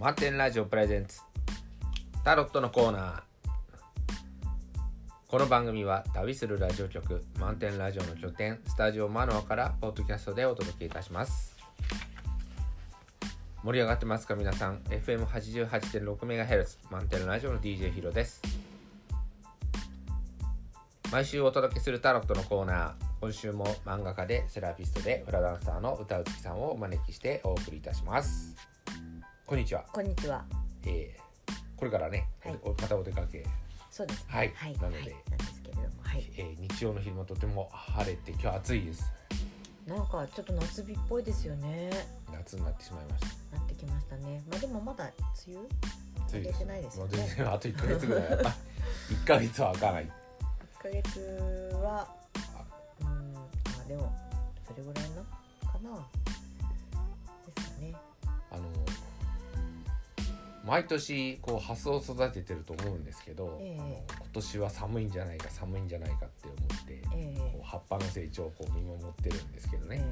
[0.00, 1.20] 満点ラジオプレゼンツ。
[2.24, 3.20] タロットのコーナー。
[5.28, 11.54] この番組は旅するラジオ局満点ラジオの拠点スタジオマノアからポッドキャストでお届けいたします。
[13.62, 14.78] 盛り上がってますか皆さん。
[14.84, 18.40] FM88.6MHz 満点ラジオの DJ ヒロです。
[21.12, 22.92] 毎週お届けするタロットのコーナー。
[23.20, 28.49] 今週も漫画家でセラピストでフラダンサーの歌うつきさんをお招きしてお送りいたします。
[29.50, 30.44] こんにちは、こんにちは。
[30.86, 33.44] えー、これからね、はいおまたお出かけ、
[33.90, 34.24] そうですね。
[34.28, 36.30] はいはい、なのではいなんですけれども、はい。
[36.36, 39.12] えー日曜の昼もとても晴れて今日暑いです
[39.88, 41.90] なんかちょっと夏日っぽいですよね。
[42.32, 44.40] 夏になってしまいましたなってきましたね。
[44.48, 45.10] まあでもまだ
[45.48, 45.66] 梅雨
[46.26, 48.28] 暑い出てないですよねもう全然あと1ヶ月ぐらいあ
[49.08, 51.20] 1 ヶ月は開かない一ヶ月
[51.82, 52.08] は、
[53.00, 54.16] うん、あでも
[54.64, 55.22] それぐらいな
[55.68, 56.19] かな。
[60.70, 63.80] 毎年こう発想を育ててると思うんですけど、ええ。
[63.80, 64.04] あの今
[64.34, 70.04] 年は寒いんじゃないか寒いんじゃないかって思って、えこう葉っぱの成長をこう見守ってるんですけどえね、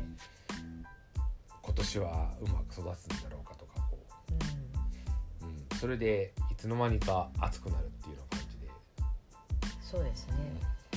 [1.63, 3.99] 今年はうまく育つんだろうかとかこ
[4.33, 8.67] えうん、う、うん、それでいつの間にか暑くなるっていうような感じで、
[9.81, 10.35] そうですね。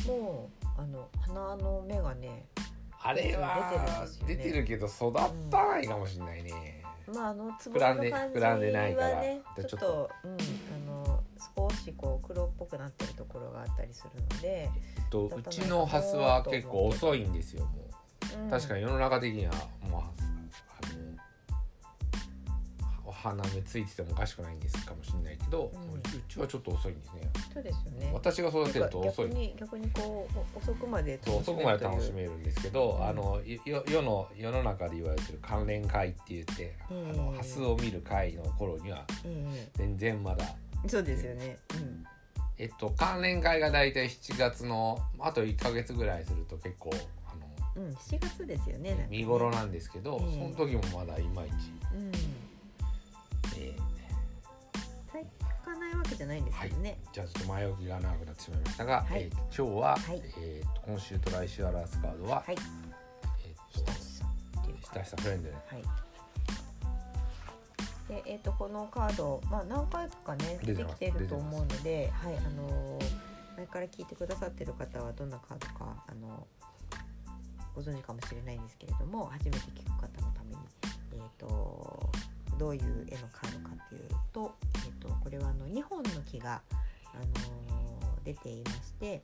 [0.07, 2.47] もうあの花の芽がね、
[2.99, 5.13] あれは出てるけど育
[5.51, 6.80] たないかもしれないね、
[7.13, 10.09] まああのつらんで膨らんでないからはねでちょっと。
[10.23, 10.35] うんあ
[10.87, 11.01] の
[11.55, 17.71] 少しこう黒っぽくなってるところがあったりするので、えっとうちのハスは結構遅いんですよも
[18.37, 18.43] う。
[18.43, 18.49] うん。
[18.49, 19.53] 確かに世の中的には
[19.89, 20.30] もう
[23.11, 28.09] お花芽ついててもおかしくないんですかもしれないけど、ううんちはちょっと遅いんですねそうですよね。
[28.13, 39.05] 私が育てると遅い逆に逆にこうお遅くまで遅くまで楽しるめるんですけど、うんあのよ世の世の中で言われてる関連会って言って、うんあのハスを見る会の頃には
[39.75, 40.45] 全然まだ
[40.85, 41.57] えそうですよね。
[41.75, 42.03] うん。
[42.57, 46.91] えっと関連会が大体7月のあと1ヶ月ぐらいすると結構
[47.27, 49.07] あのうん、7月ですよね。
[49.09, 51.53] 見頃なんですけど、ええその時もまだいまいち、
[51.95, 52.11] うん。
[53.57, 53.75] え
[55.11, 55.25] 咲
[55.65, 55.95] かない。
[55.95, 56.41] わけじゃない。
[56.41, 56.97] んですけどね。
[57.13, 59.21] じゃあちょっと前置きが長くなってしまいましたが、はい。
[59.21, 60.21] えー今日は、はい。
[60.39, 62.55] えーと今週と来週アラースカードは、はい。
[62.55, 62.63] えーっ
[64.65, 65.83] ていうか親しさフレンドではい。
[68.09, 73.05] で、えっ、とこのカード、まあ何回かね出てきてると思うので、はい、あのー
[73.57, 76.47] 前から聞いてくださってる方はどんなカードかあの
[77.75, 80.57] ご存知かもしれないんですけれども、初めて聞く方のために、
[81.13, 82.09] えっ、と
[82.61, 84.01] どういう絵のカードかっていう
[84.31, 84.53] と、
[84.85, 86.61] えっ、とこれはあの2本の木が
[87.13, 89.23] あのー出ていまして、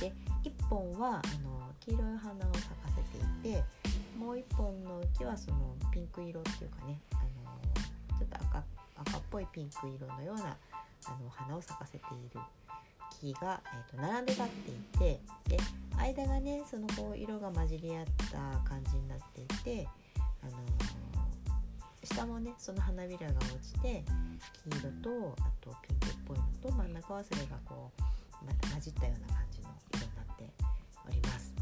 [0.00, 0.12] で
[0.44, 3.62] 1本はあの黄色い花を咲かせていて。
[4.18, 8.64] もう一本の木はそのピンク色っていうかね、あのちょっと赤
[8.96, 10.56] 赤っぽいピンク色のような
[11.06, 12.40] あの花を咲かせている
[13.20, 15.56] 木が、えー、と並んで立っていてで
[15.96, 19.88] 間がねそのこう色が混じり合った感じになっていて、
[20.42, 20.52] あの
[22.14, 24.04] 下もねその花びらが落ちて
[24.70, 28.02] 黄色とあとピンクっぽいのと真ん中はそれがこう、
[28.44, 30.44] ま、混じったような感じの色になって
[31.06, 31.54] おります。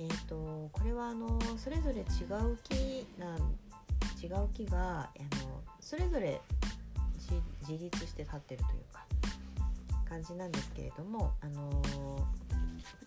[0.00, 3.38] えー、とこれはあのそれぞれ違う木なん
[4.22, 5.08] 違う木があ
[5.44, 6.40] のそれぞれ
[7.18, 9.06] 自自立して立ってるというか
[10.08, 11.70] 感じなんですけれどもあの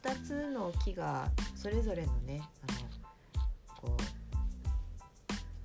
[0.03, 4.17] 2つの木がそれぞれのねあのこう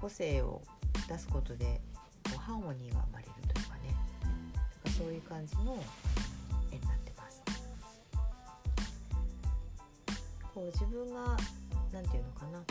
[0.00, 0.60] 個性を
[1.08, 1.80] 出すことで
[2.24, 5.76] こうハーモニーが生まれるというかねなんかそういう感じの
[6.70, 7.42] 絵になってます。
[10.54, 11.36] こう自分が
[11.92, 12.66] なんていうのかなあの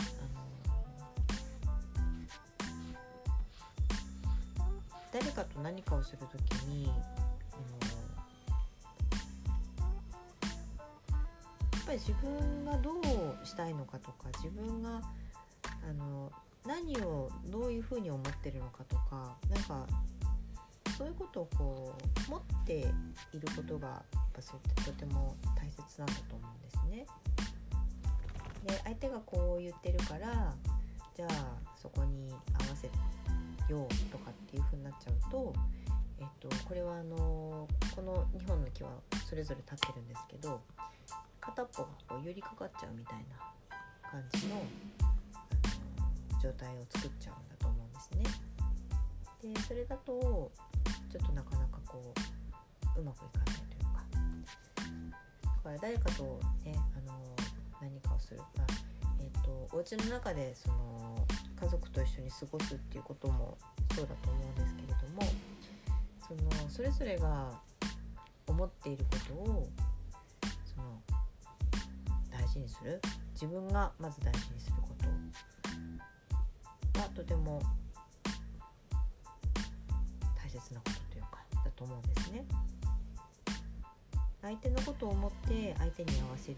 [5.12, 6.94] 誰かと何かをするときにあの
[11.72, 15.02] やっぱり自分がどうしたいのかとか自分が
[15.88, 16.32] あの
[16.66, 19.86] 何をどういうふうに思ってるのかとかなんか
[20.96, 21.94] そういうことをこ
[22.28, 22.72] う持って
[23.32, 27.06] いることがやっぱそうとても大切なんだと思うんですね。
[28.64, 30.54] で相手がこう言ってるから
[31.16, 31.28] じゃあ
[31.76, 32.40] そこに合わ
[32.76, 32.88] せ
[33.68, 35.52] ようとかっていう風になっちゃうと、
[36.20, 37.66] えっと、これはあの
[37.96, 38.90] この2本の木は
[39.28, 40.60] それぞれ立ってるんですけど
[41.40, 44.62] 片っぽがこう寄りかかっちゃうみたいな感じの
[46.42, 49.54] 状態を作っちゃうんだと思うんですね。
[49.54, 50.50] でそれだと
[51.10, 52.12] ちょっとなかなかこ
[52.96, 54.02] ううまくいかないというか。
[55.44, 57.36] だから誰かとねあの
[57.80, 58.66] 何かをする、まあ
[59.20, 61.26] えー、とお家の中でその
[61.60, 63.56] 家族と一緒に過ごすっていうことも
[63.94, 65.22] そうだと思うんですけれども
[66.26, 67.52] そのそれぞれが
[68.48, 69.68] 思っていることを
[70.64, 71.00] その
[72.30, 73.00] 大事にする。
[73.42, 75.51] 自分がまず大事にすること。
[76.94, 77.60] がとても
[80.36, 82.44] 大切なことというかだと思うんですね。
[84.42, 86.56] 相手のことを思って相手に合わせる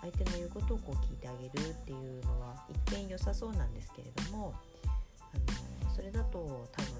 [0.00, 4.52] 相手の言うことをこう聞いてあげるっていうのは一見良さそうなんですけれども
[5.32, 5.36] あ
[5.86, 6.38] のそれだと
[6.72, 6.90] 多分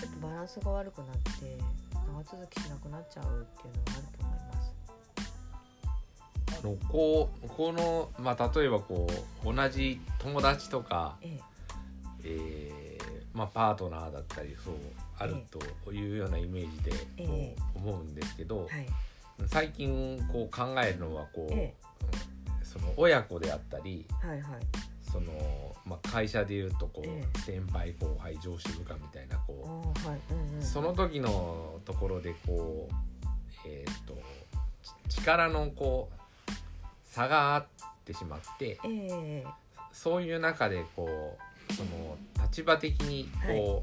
[0.00, 1.56] ちょっとバランスが悪くなって
[1.94, 4.25] 長続きしなくなっちゃうっていうのがあると。
[6.88, 9.06] こうこのまあ例えばこ
[9.44, 11.38] う同じ友達とか、え
[12.24, 12.98] え。
[13.02, 14.74] ーまあ、パートナーだったりそう
[15.18, 15.36] ある
[15.84, 18.86] というようなイメージでえこえう思うんですけど、えはい。
[19.46, 21.74] 最近こう考えるのはこう、え
[22.62, 24.60] その親子であったりはいはい。
[25.02, 25.32] その、
[25.84, 30.20] まあ、会社でいうとこう、え先輩後輩上司部下みたいなあこーはい。
[30.30, 32.94] うんうんうその時のところでこう
[33.66, 34.18] えーっと
[35.08, 36.25] ち力のこう
[37.16, 37.66] 差があっ
[38.04, 39.44] てしまってええ。
[39.90, 41.38] そういう中でこ
[41.70, 43.82] うその立場的にこ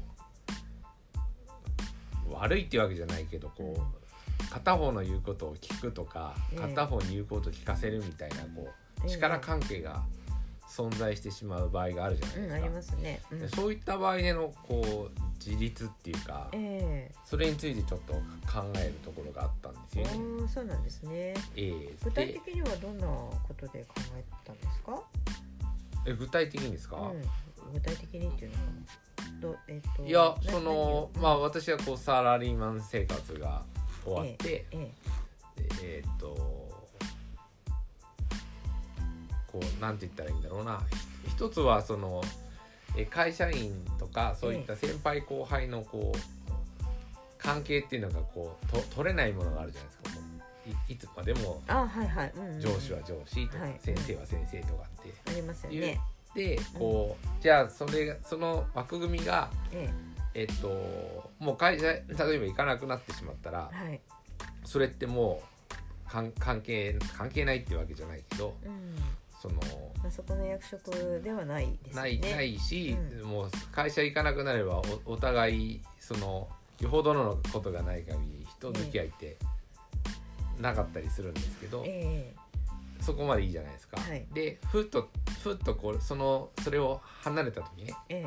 [2.30, 6.60] う、悪いっていうわけじゃないけどこう片方の言うことを聞くとかええ。
[6.60, 8.68] 片方に言うことを聞かせるみたいなこ
[9.04, 10.04] う力関係が
[10.76, 12.54] 存在してしまう場合があるじゃないですか。
[12.56, 13.22] うんありますね。
[13.30, 18.20] うんでそういった場合でのこう自立っていうかえそれについてちょっと考
[18.76, 20.42] えるところがあったんですえよね。
[20.42, 21.12] ああそうなんですね。
[21.12, 25.02] ええ具体で的にはどんなことで考えたんですか？
[26.06, 29.40] え具体的にですか、うん、具体的にっていうのかな。
[29.40, 33.62] どえっ、といやなそのまあ私はこうサラリーマン生活が
[34.04, 34.76] 終わって、え
[35.56, 36.53] でえーっと
[39.54, 40.82] こうなんて言ったらいいんだろうな。
[41.24, 42.22] ひ一つはその
[42.96, 46.84] え会社員とかそういった先輩後輩のこう
[47.38, 50.20] 関係っていうのがこうと取れないものがあるじゃないですか。
[50.20, 50.26] も
[50.66, 51.62] ういいつまでも
[52.58, 53.76] 上司は上司とか、はい。
[53.78, 55.30] 先生は先生とかって。
[55.30, 56.00] ありますよね。
[56.34, 59.88] でこう、じゃあそれがその枠組みがえ
[60.34, 60.44] え。
[60.44, 64.00] っともう会社例えば行かなくなってしまったらえはい。
[64.64, 68.96] それってもう関関係関係ないっていうわけじゃないけどうん。
[69.44, 69.56] その
[70.02, 72.02] まあそこの役職ではないですね。
[72.02, 76.48] ないないし、うもう会社行かなくなればおお互いその
[76.80, 79.36] よほどのことがない限り人付き合いって
[80.58, 82.32] なかったりするんですけど、え
[83.02, 84.00] そこまでいいじゃないですか。
[84.00, 84.26] はい。
[84.32, 85.10] でふっと
[85.42, 88.24] ふっとこうそのそれを離れた時ねえ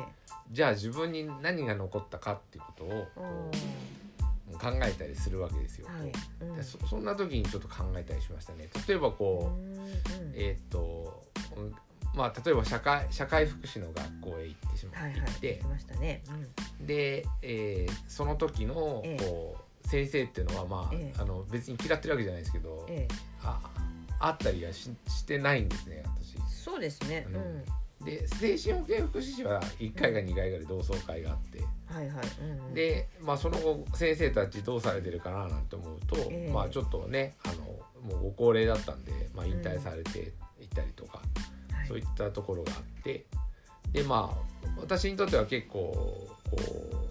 [0.52, 4.07] じゃあ自分に何が残ったかっていうことをえこうう
[4.56, 5.88] 考えたりするわけですよ。
[5.88, 6.12] んはい。
[6.40, 8.68] うんでそそんな時にちょっと考えたりしましたね。
[8.86, 11.24] 例えばこう、うんうんえーっと
[11.56, 11.74] うん
[12.14, 15.20] まあ例えば社会社会福祉の学校へ行ってしまはいはい。
[15.20, 15.62] 行って。
[16.80, 23.60] で、えーその時のええこう先生っていうのはまあ,、ええあの別に嫌ってるわけじゃないですけど、ええあ
[24.20, 26.36] あったりはししてないんですね私。
[26.52, 27.26] そうですね。
[27.28, 27.64] ううんん。
[28.08, 32.26] で精神保健福祉士は1回か2回ぐらい同窓会があって、はいはい。
[32.42, 36.52] うんうん、で、まあ、その後先生たちどうされてるかななんて思うと、ええ。
[36.52, 40.18] まあちょっとねあのもうご高齢だったんで、まあ、引退されて
[40.60, 41.20] いったりとか、
[41.72, 43.26] はい、そういったところがあって。
[43.92, 47.08] でまあ私にとっては結構こう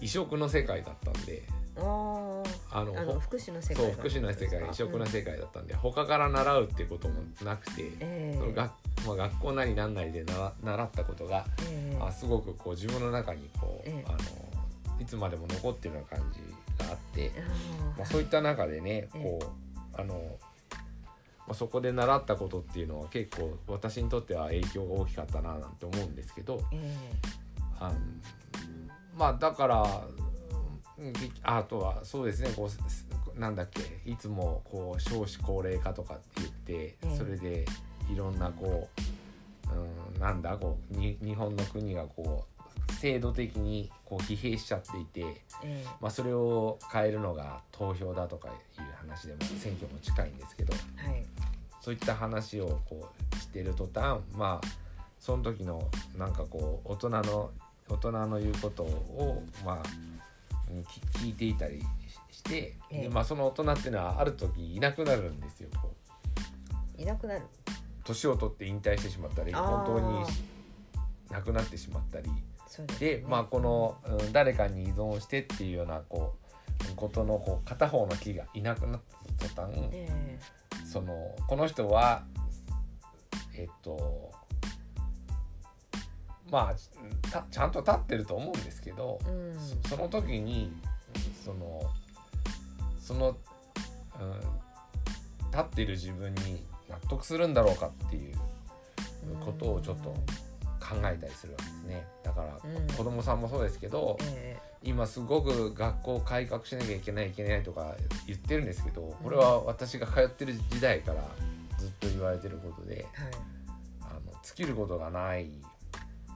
[0.00, 1.42] 異色の世界だったんで
[1.76, 2.44] あー。
[2.70, 8.38] あの福祉の世界そう福祉の世界異色な世界だったんで、他から習うっていうこともなくて、ええ。
[8.38, 8.72] その学
[9.06, 11.98] まあ、学校なりなんなりで習習ったことが、ええ。
[12.00, 14.04] あすごくこう自分の中にこう、ええ。
[14.08, 14.18] あの
[15.00, 16.40] いつまでも残ってるような感じ
[16.84, 17.32] があって、
[17.96, 19.22] まあ、そういった中でねええ。
[19.22, 19.38] こ
[19.96, 20.38] うあの、
[21.46, 26.96] まあ、そこで習ったことっていうのは結構私にとっては影響が大きかったななんて思うんですけどえ
[27.78, 27.98] あの
[29.16, 30.23] まあだからうん
[31.42, 32.68] あとはそうですねこ
[33.36, 37.64] うなんだっけいつもこう少子高齢化とかって言ってええそれで
[38.12, 38.88] いろんなこ
[39.68, 42.46] う、うん、なんだこうに日本の国がこ
[42.88, 45.20] う制度的にこう疲弊しちゃっていて。
[45.62, 48.54] ええまあ、それを変えるのが投票だとかいう
[48.96, 51.24] 話でも選挙も近いんですけどえはい
[51.80, 54.68] そういった話をこうしてる途端まあ
[55.20, 57.50] その時のなんかこう大人の
[57.88, 59.82] 大人の言うことをまあ
[60.76, 61.80] うんき聞いていたり
[62.30, 63.02] しして、ええ。
[63.02, 65.68] でまあ、その大人っていうのはある時いなくなるんですよ
[66.98, 67.42] いなくなる。
[68.04, 70.24] 年を取って引退してしまったり本当に
[71.30, 72.28] 亡くなってしまったり。
[72.28, 76.34] です、で、まあこの、うん、誰かに依存してっていうようなこ
[76.92, 79.00] うことのこう片方の木がいなくなっ
[79.38, 80.38] た途端、え。
[80.84, 82.24] そのこの人は
[83.56, 84.32] えっと
[86.50, 86.74] まあ
[87.34, 89.58] たちゃんと立ってると思うんですけど、うん。
[89.82, 90.72] そその時に
[91.44, 91.82] その
[93.00, 93.36] その、
[94.20, 94.30] うん、
[95.50, 98.36] 立っている自分に納得するんだろうかっていう
[99.44, 100.10] ことをちょっと
[100.78, 102.06] 考えたりするわけですね。
[102.22, 102.86] だから、うん。
[102.94, 111.24] 子供さんもそうですけどえ今すごく学校を改革しなきゃいけないいけないとか言ってるんですけどこれは私が通ってる時代から
[111.78, 115.62] ずっと言われてることでえはあの尽きることがないい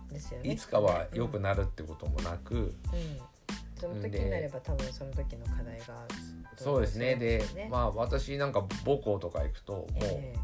[0.08, 0.50] ですよね。
[0.50, 2.74] いつかは良くなるってこともなく、うん、
[3.78, 6.06] その時になれば多分その時の課題が
[6.56, 7.16] そうですね。
[7.16, 10.34] であまあ私なんか母校とか行くともうえ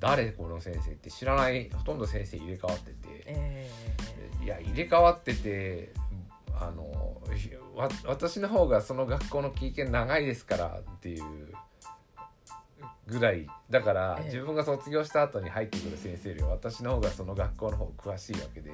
[0.00, 2.96] 誰この先生って知らないほとんど先生入れ替わってて。
[3.26, 3.70] え
[4.40, 4.44] え。
[4.44, 5.90] いや入れ替わってて
[6.60, 7.14] あの
[7.74, 11.24] わ私の方がその学校の経験長いですからっていう
[13.06, 14.24] ぐらいだから、ええ。
[14.26, 18.70] 自分が卒業した後に入ってくる先生より私の方がその学校の方詳しいわけで。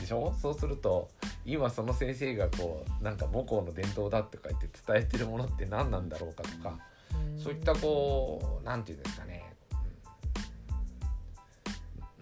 [0.00, 0.34] でしょ？
[0.40, 1.08] そうすると
[1.44, 6.78] 今その先生がこうなんか母校の伝統だとか言って伝えてるものって何なんだろうかとか
[7.14, 7.38] うん。
[7.38, 9.54] そういったこうなんていうんですかね、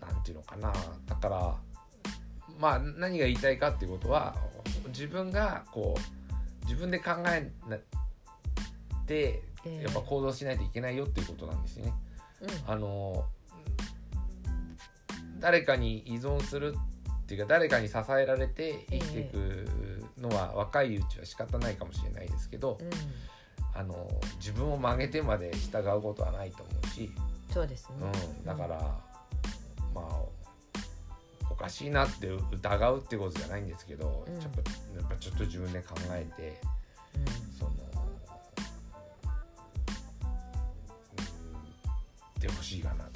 [0.03, 0.09] うん。
[0.09, 0.73] なんていうのかな。
[1.07, 1.57] だから
[2.59, 4.37] まあ何が言いたいかっていうことは
[4.89, 7.51] 自分がこう自分で考え
[9.07, 11.95] てええやっぱ行動しないといけないよっていうことなんですよね。
[12.41, 12.73] うん。
[12.73, 13.25] あの
[15.39, 19.67] 誰かに依存するっていうか誰かに支えられて生きていく
[20.19, 22.91] のは若いうちは仕方ないかもしれないですけど、うん。
[23.73, 27.11] あの自分を曲げてまで従うことはないと思うし、
[27.53, 28.79] そうですね、うん、だから、
[29.95, 30.07] まあ
[31.51, 34.41] おかしいなって疑うってことじゃないんですけど、うん。
[34.41, 34.59] ちょっと
[34.99, 36.61] やっぱちょっと自分で考えて
[42.41, 43.11] うんでほしいかなな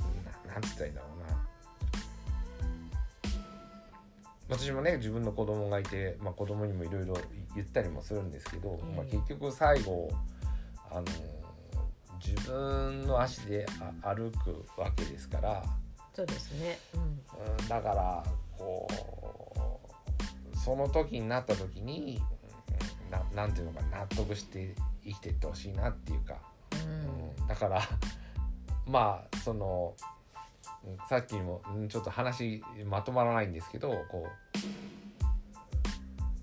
[0.52, 1.44] なんつったらいいんだろうな。
[4.48, 7.16] 私もね自分の子供がいて、まあ、子供にもいろいろ
[7.54, 10.10] 言ったりもするんですけど、ええまあ、結局最後
[10.90, 11.04] あの
[12.24, 13.66] 自分の足で
[14.02, 15.64] あ歩くわけですから、
[16.12, 16.78] そうですね。
[16.94, 17.00] うん。
[17.02, 17.04] う
[17.64, 18.24] ん、だから
[18.56, 18.86] こ
[20.52, 22.20] うその時になった時に
[23.06, 26.36] うんななんていうのか納得して生きていってほしいなっていうか、
[26.72, 27.40] うん。
[27.40, 27.82] うんだから
[28.86, 29.94] まあその
[30.86, 34.58] うんさっきもうんちょっと話まとまらないんですけどこう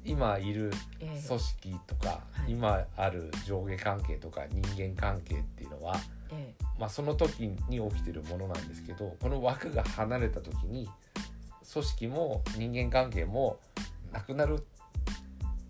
[0.03, 1.27] 今いるええ。
[1.27, 2.51] 組織とか、はい。
[2.51, 5.95] 今ある上下関係とか人間関係っていうのは、
[6.31, 10.89] えまあ、その時に起きてるものなんですけどこの枠が離れた時に
[11.71, 13.59] 組織も人間関係も
[14.11, 14.65] なくなる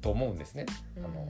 [0.02, 0.66] と思うんですね。
[0.96, 1.28] えあの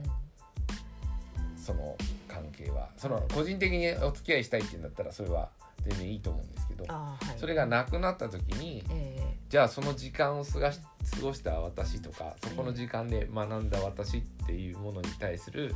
[1.56, 2.21] その関
[2.52, 2.90] 係は。
[2.96, 7.38] その個人的にお付き合いしたいっていうんだったらそれは全然いいと思うんですけどはい。
[7.38, 15.74] それがなくなった時にえじゃあその時間を過ごし過ごした私とかそこの時間で学んだ私っていうものに対する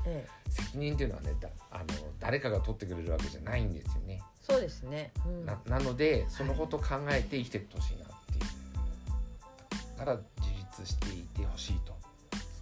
[0.49, 1.85] 責任っていうのはねだあの
[2.21, 4.23] 誰かが取ってくれるわけじゃないんですよね。
[4.41, 9.99] そうですね、うん、ななのでそのことを考えて生きてってほしいなっていう。
[9.99, 11.97] だから自立していてほしいと。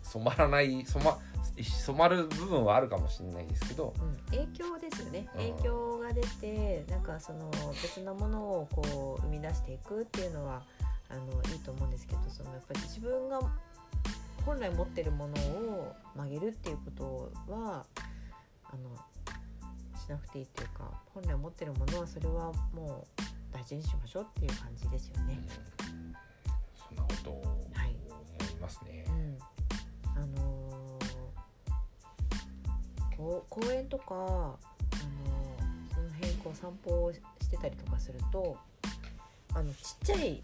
[0.02, 1.18] 染まらない染ま
[1.62, 5.28] 染まる部分はあるかもしれないですけどうん、影響ですよね。
[5.34, 5.52] うん。
[5.54, 7.50] 影響が出てなんかその
[7.82, 10.62] 別なものをこう生み出していくっていうのは
[11.08, 13.40] あのいいと思うんですけどそのやっぱり自分が
[14.44, 16.90] 本来持ってるものを曲げるっていうこ
[17.46, 17.84] とは
[18.64, 18.90] あの
[19.98, 25.38] しなくていいっていうか本来持ってるものはそれはもう大事にしましょうっていう感じですよね。
[25.38, 26.14] うん。
[26.88, 27.92] そんなことを思はい。
[27.92, 29.04] いますね。
[29.08, 29.10] う。
[29.12, 29.38] ん、
[30.22, 30.73] あのー
[33.48, 34.58] 公園とか、あの
[35.94, 38.56] その辺こう散歩をしてたりとかすると
[39.54, 40.42] あのちっちゃい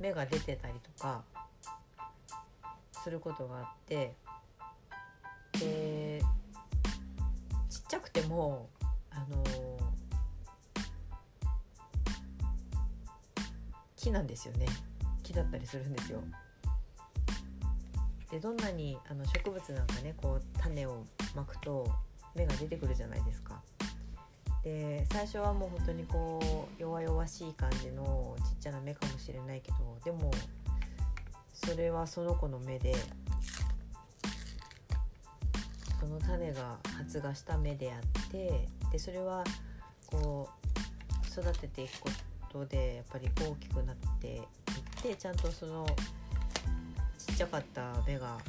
[0.00, 1.22] 芽が出てたりとか
[3.02, 4.14] することがあって
[5.58, 6.20] で
[7.68, 8.68] ちっちゃくても
[9.10, 9.44] あの
[13.96, 14.66] 木なんですよね
[15.22, 16.22] 木だったりするんですよ。
[18.30, 21.04] でどんなにあの植物なんかねこう種を
[21.34, 21.90] まくと
[22.34, 23.60] 芽が出てくるじゃないですか。
[24.62, 30.30] で最初はもう本当にこう弱々しい感じのちっちゃな芽かもしれないけどでも
[31.52, 32.94] それはその子の芽で
[35.98, 39.42] その種が発芽した芽であってでそれは
[40.06, 40.48] こ
[41.36, 42.10] う育てていくこ
[42.52, 44.42] とでやっぱり大きくなっていっ
[45.02, 45.86] てちゃんとその
[47.18, 48.40] ちっちゃかった芽があの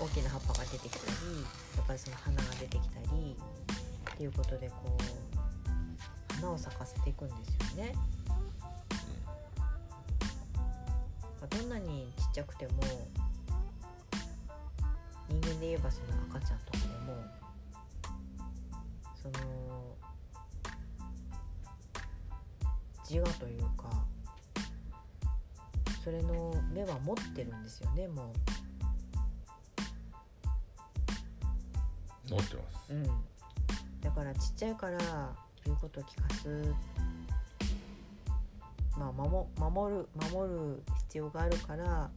[0.00, 1.12] 大きな葉っぱが出てきたり
[1.76, 3.36] やっぱりその花が出てきたり
[4.14, 7.34] っていうことでこう花を咲かせていくんで
[7.68, 7.94] すよね。
[11.50, 12.72] どんなにちっちゃくても
[15.28, 17.40] 人間で言えばその赤ちゃんとかでも
[19.20, 19.34] その
[23.08, 23.90] 自我というか
[26.04, 28.59] それの目は持ってるんですよねもう
[32.30, 32.92] 持ってます。
[32.92, 33.04] う、ん、
[34.00, 34.98] だからちっちゃいから
[35.64, 36.74] 言うことを聞かす。
[38.98, 42.10] まあ守守る守る必要があるから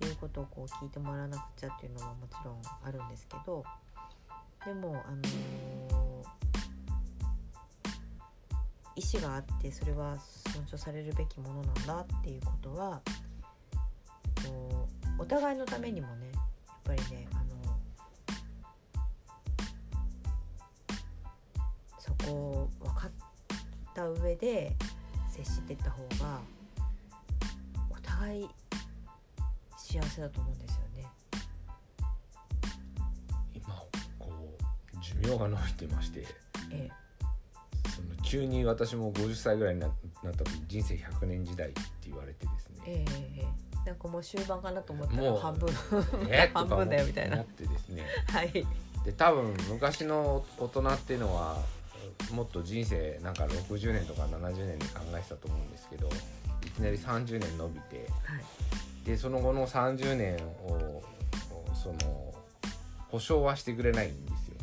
[0.00, 3.64] 言うことをこう聞いてもらわなくちゃっていうのはもちろんあるんですけど
[4.66, 5.70] でもあのー
[9.00, 10.18] 意思があってそれは
[10.52, 13.00] 尊重されるべきものなんだっていうことは
[14.46, 14.88] こ
[15.18, 17.26] うお互いのためにもねやっぱりね
[22.26, 23.10] こを分かっ
[23.94, 24.76] た上で
[25.28, 26.40] 接していった方が
[27.90, 28.48] お互い
[29.76, 31.06] 幸せだと思うんですよね。
[33.54, 33.66] 今
[34.18, 36.26] こう寿命が伸びてまして
[36.70, 36.88] え
[37.94, 39.88] その急に私も50歳ぐらいにな
[40.22, 43.46] なった時人生100年時代って言われてですえね、えええ
[43.84, 43.86] え。
[43.86, 45.68] なんかもう終盤かなと思ったもうら半分。
[46.30, 47.36] えっと半分だよみたいな。
[47.36, 48.04] 思ってですね。
[48.28, 48.52] はい。
[49.04, 51.58] で多分昔の大人っていうのは
[52.32, 56.08] もっと人生なんか60年とか70年に考えてたと思うんですけど
[56.64, 58.44] いきなり30年伸びてはい
[59.04, 60.36] でその後の30年
[60.66, 61.02] を
[61.74, 62.34] その
[63.08, 64.56] 保証はしてくれないんですよ。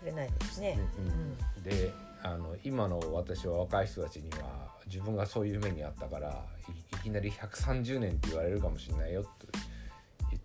[0.00, 0.78] くれないですね。
[0.98, 9.62] うんであの今の私は若い人たちには自分がそういう目にあったからいいきなり130年って言われるかもしれないよと言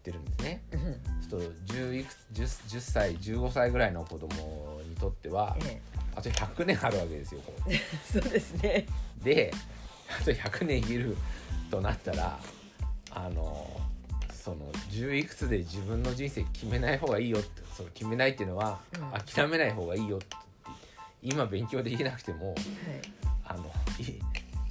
[0.01, 0.63] ってるんですね。
[1.29, 5.79] ちょっと 10, いくつ 10, 10歳15歳ぐらいの子供にとってはえ
[6.15, 7.41] あと100年あるわけですよ。
[7.45, 7.79] こうえ
[8.11, 8.87] そうですね。
[9.23, 9.53] で
[10.19, 11.15] あと100年生きる
[11.69, 12.39] となったら
[13.11, 13.79] あの
[14.33, 20.25] その10いくつで自分の人生決めない方がいいよってその決めないっていうのは、うん諦めない方がいいよって
[21.21, 22.57] 今勉強できなくてもはい。
[23.45, 23.65] あの
[23.99, 24.19] い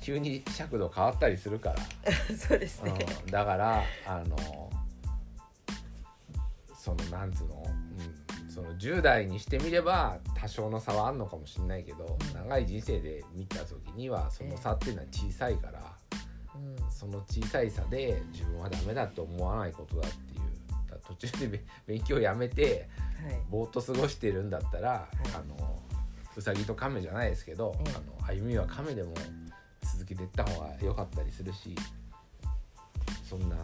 [0.00, 1.76] 急に尺度変わったりするから、
[2.34, 2.94] そうですね。
[3.24, 4.69] うん、だからあの
[6.98, 12.34] そのなんつうの、うん、その10代にしてみれば多少の差はあるのかもしれないけど、うん。
[12.34, 15.80] 長い人生で見た時にはその差っていうのは小さいから。
[16.54, 16.90] うん。
[16.90, 20.40] その小さい差で自分はダメだと思わないことだっていう。
[21.06, 22.88] 途中でべ 勉強やめて
[23.24, 23.40] はい。
[23.50, 25.28] ぼーっと過ごしてるんだったら、い。
[25.34, 25.82] あの
[26.36, 27.92] うさぎと亀じゃないですけど、ええ。
[27.94, 29.14] あの歩みは亀でも
[29.82, 31.74] 続けていった方が良かったりするし
[33.28, 33.56] そんな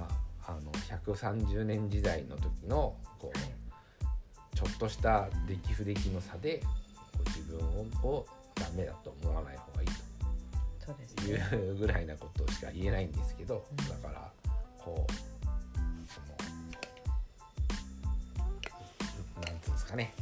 [0.47, 3.51] あの130年時代の時のこう、はい
[4.57, 6.63] ちょっとした出来不出来の差で
[7.13, 9.95] こう自分ををダメだと思わない方がいいと。
[11.27, 11.73] いね。
[11.73, 14.33] うぐらいなことしか言えないんですけど、うんだから
[14.79, 15.13] こう
[16.11, 16.27] その
[19.45, 20.15] なんていうんですかね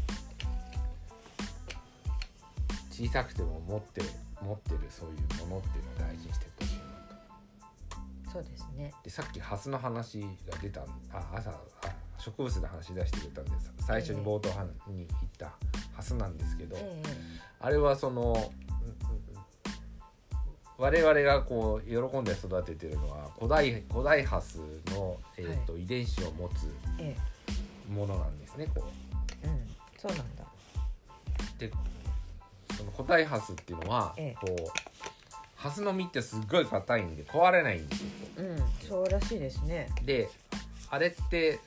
[2.91, 4.03] 小さくても持って
[4.43, 6.54] 持ってるそういうものっていうのを大事にして。
[8.35, 8.93] そうですね。
[9.05, 11.61] でさっきハスの話が出たんあ朝あ
[12.19, 14.49] 植物の話出してくれたんです最初に冒頭
[14.89, 15.53] に言った
[15.95, 17.03] ハスなんですけど、え
[17.61, 19.35] あれはそのうん
[20.77, 26.67] 我々がこう喜んで育ててるのは古代古代ハスの、えーと遺伝子を持つ
[26.99, 28.67] ええものなんですね。
[28.75, 28.85] こ
[29.45, 29.77] えうん。
[29.97, 30.43] そうなんだ。
[30.43, 31.71] うで
[32.77, 35.14] その古代ハスっていうのは、ええこう
[35.65, 38.09] ハスの実ってすっごい硬いんで壊れないんですよ。
[38.37, 38.87] うん。
[38.87, 39.89] そうらしいですね。
[40.05, 40.29] で
[40.91, 41.59] あれって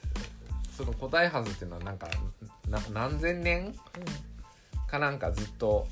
[0.71, 2.07] その古代ハスっていうのはなんか
[2.69, 3.73] な何千年
[4.86, 5.88] うかなんかずっと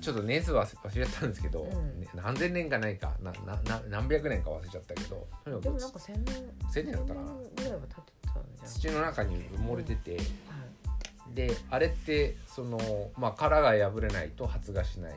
[0.00, 5.26] ちょっと年数は忘れちゃったんですけど、うんね何千年かないかななな何百年か忘れちゃったけど
[5.60, 6.34] でもなんか千年
[6.72, 8.66] 千年だったかなぐらいは経ってたんじゃん。
[8.66, 11.34] 土の中に埋もれてて、はい。
[11.34, 12.78] であれってその、
[13.18, 15.12] まあ、殻が破れないと発芽しない。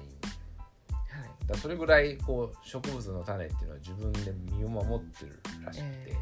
[1.48, 6.16] だそれぐらいこう植物の種っていうのは自分で身を守ってるらしくて、え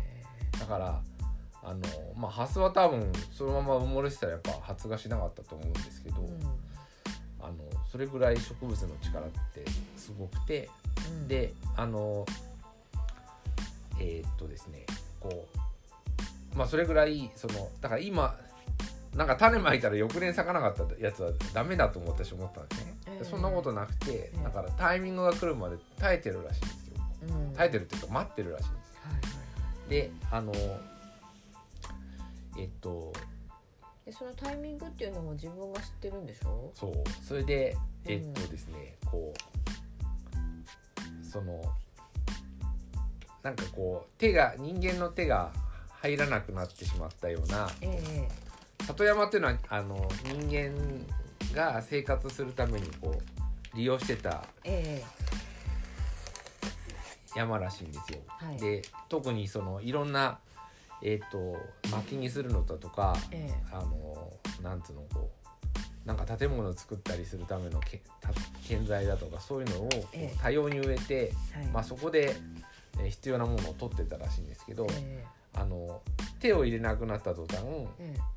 [0.60, 1.02] だから
[1.64, 1.82] あの
[2.16, 7.46] まあハスは多分そのまま埋もれてたらやっぱ発芽しなかったと思うんですけど、えうん。
[7.46, 7.58] あの
[7.92, 9.66] それぐらい植物の力って
[9.98, 10.70] すごくて
[11.10, 11.28] うん。
[11.28, 12.26] であの
[14.00, 14.86] えーっとですね
[15.20, 15.48] こ
[16.54, 18.36] うまあそれぐらいそのだから今
[19.16, 26.96] なんか種まいたら翌年咲かなかったやつはダメだと思私思ったんですね、ええでそんなことなくてえだからタイミングが来るまで耐えてるらしいんですよ。
[27.30, 27.54] うん。
[27.56, 29.00] 耐えてるっていうか待ってるらしいんですよ。
[29.04, 29.20] はいは
[29.88, 29.90] い。
[29.90, 30.54] であの
[32.58, 33.14] えっと
[34.06, 36.72] でそのタイミングっていうのも自分が知ってるんでしょ？
[36.74, 36.94] そう。
[37.24, 37.76] それで
[38.06, 41.62] うんえっとですね、こうその
[43.42, 45.52] なんかこう手が人間の手が
[45.90, 48.28] 入らなくなってしまったようなえ
[48.88, 50.74] 里山っていうのはあの人間
[51.54, 53.16] が生活するためにこ
[53.74, 55.26] う利用してたええ。
[57.36, 58.20] 山らしいんですよ。
[58.28, 58.58] はい。
[58.58, 60.40] で特にそのいろんな
[61.02, 61.58] えっ、と
[61.92, 63.64] 薪にするのだとかええ。
[63.72, 64.32] あの
[64.64, 65.30] なんつうのこ
[66.06, 68.30] うなんか建物を作ったりするためのけた
[68.68, 69.90] 建材だとかそういうのを
[70.42, 71.68] 多様に植えて、はい。
[71.68, 72.66] まあ、そこで、えー
[73.10, 75.26] 必要なものを取ってたらしいんですけど、え。
[75.54, 76.02] あの
[76.40, 77.60] 手を入れなくなった途端
[78.00, 78.35] ええ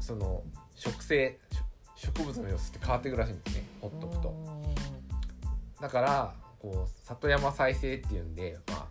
[0.00, 0.42] その
[0.74, 1.38] 植生
[1.96, 3.64] 植植物の様子って変わっていくらしいんですね。
[3.80, 4.34] ほえっとくと。
[5.80, 8.88] だからこう里山再生っていうんで、ま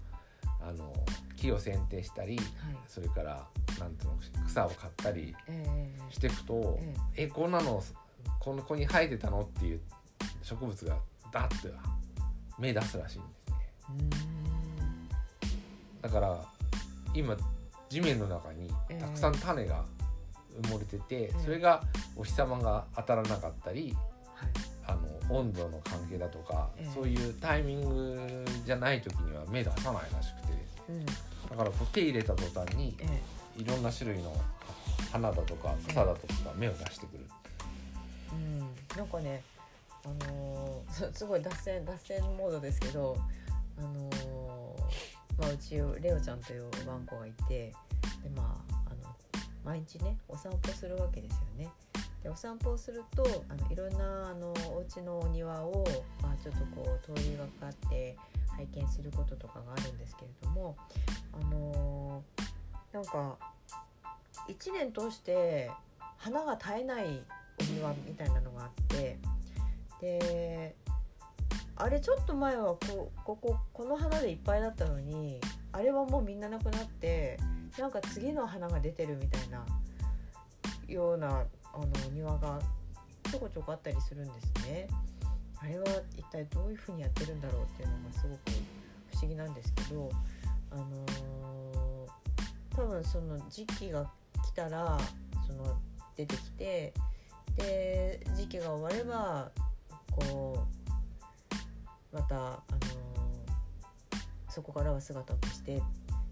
[0.61, 0.93] あ、あの
[1.35, 2.47] 木を剪定したりはい。
[2.87, 3.47] それから
[3.79, 5.63] なんていうの草を刈ったりえ
[6.09, 6.13] え。
[6.13, 6.79] していくと、
[7.15, 7.27] ええ。
[7.27, 7.83] こんなの
[8.39, 9.41] この子に生えてたの？
[9.41, 9.81] っていう
[10.43, 10.97] 植物が
[11.31, 11.69] ダッと
[12.59, 13.27] 芽出すらしいんで
[14.17, 14.37] すね。
[16.01, 16.45] だから
[17.13, 17.35] 今
[17.89, 18.99] 地面の中にええ。
[18.99, 19.83] たくさん種が
[20.61, 21.83] 埋もれてて、えそれが
[22.15, 23.95] お日様が当たらなかったり
[24.35, 24.49] はい。
[24.87, 24.95] あ
[25.29, 30.53] の温度の関係だとか、ええそういうタイミングじゃない時には芽出さないらしくて。
[30.89, 31.05] うん。
[31.05, 31.13] だ
[31.55, 33.05] からこう手入れた途端にえ
[33.57, 34.33] えいろんな種類の
[35.11, 37.25] 花だとか草だとかが芽を出してくる。
[38.31, 38.59] うん、
[38.95, 39.41] なんかね、
[40.05, 43.17] あのーすすごい脱線脱線モードですけど、
[43.77, 47.73] あのーまあ、うちレオちゃんというワンコがいて
[48.23, 48.75] で、まあ、
[49.63, 51.69] 毎日ねお散歩するわけですよね。
[52.23, 55.85] でお散歩をするとあのいろんなあのお家のお庭を、
[56.21, 58.17] まあ、ちょっとこう通りがかかって
[58.57, 60.75] 拝見することとかがあるんですけれども、
[61.33, 62.49] あのー
[62.91, 63.37] なんか
[64.47, 65.69] 1年通して
[66.17, 67.23] 花が絶えない
[67.61, 69.19] お庭みたいなのがあって
[70.01, 70.75] で
[71.75, 75.39] あれちょっと前はここここの花でいっぱいだったのに
[75.71, 77.37] あれはもうみんななくなって
[77.77, 79.65] なんか次の花が出てるみたいな
[80.87, 81.27] ような
[81.73, 82.59] あの庭が
[83.31, 84.87] ちょこちょこあったりするんですね。
[85.61, 85.85] あれは
[86.17, 88.39] 一体どういうふうにやってるんだろうっていうのがすごく
[89.11, 90.09] 不思議なんですけど、
[90.71, 90.99] あのー
[92.75, 94.09] 多分その時期が
[94.45, 94.97] 来たら
[95.45, 95.77] その
[96.15, 96.93] 出てきて
[97.57, 99.51] で時期が終われば
[100.11, 100.65] こ
[102.13, 102.99] うまた、あのー
[104.49, 105.81] そこからは姿を消して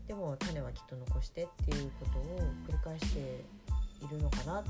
[0.08, 3.44] でも種はきっと残してっていうことを繰り返して
[4.02, 4.64] いるのかなっ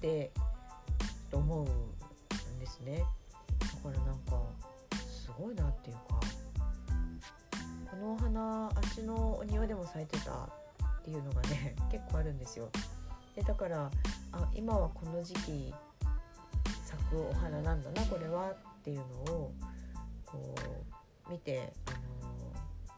[0.00, 0.30] て
[1.32, 3.04] 思うんですね。
[3.60, 4.40] だからなんか
[5.08, 6.20] すごいなっていうか
[7.90, 12.68] このお花あっちのお庭でも咲いてたっていうのがね 結構あるんですよ。
[13.34, 13.90] でだから
[14.32, 15.74] あ今はこの時期
[16.84, 19.52] 咲くお花なんだなこれはっていうのを
[20.24, 20.54] こ
[21.28, 21.98] う見て、あの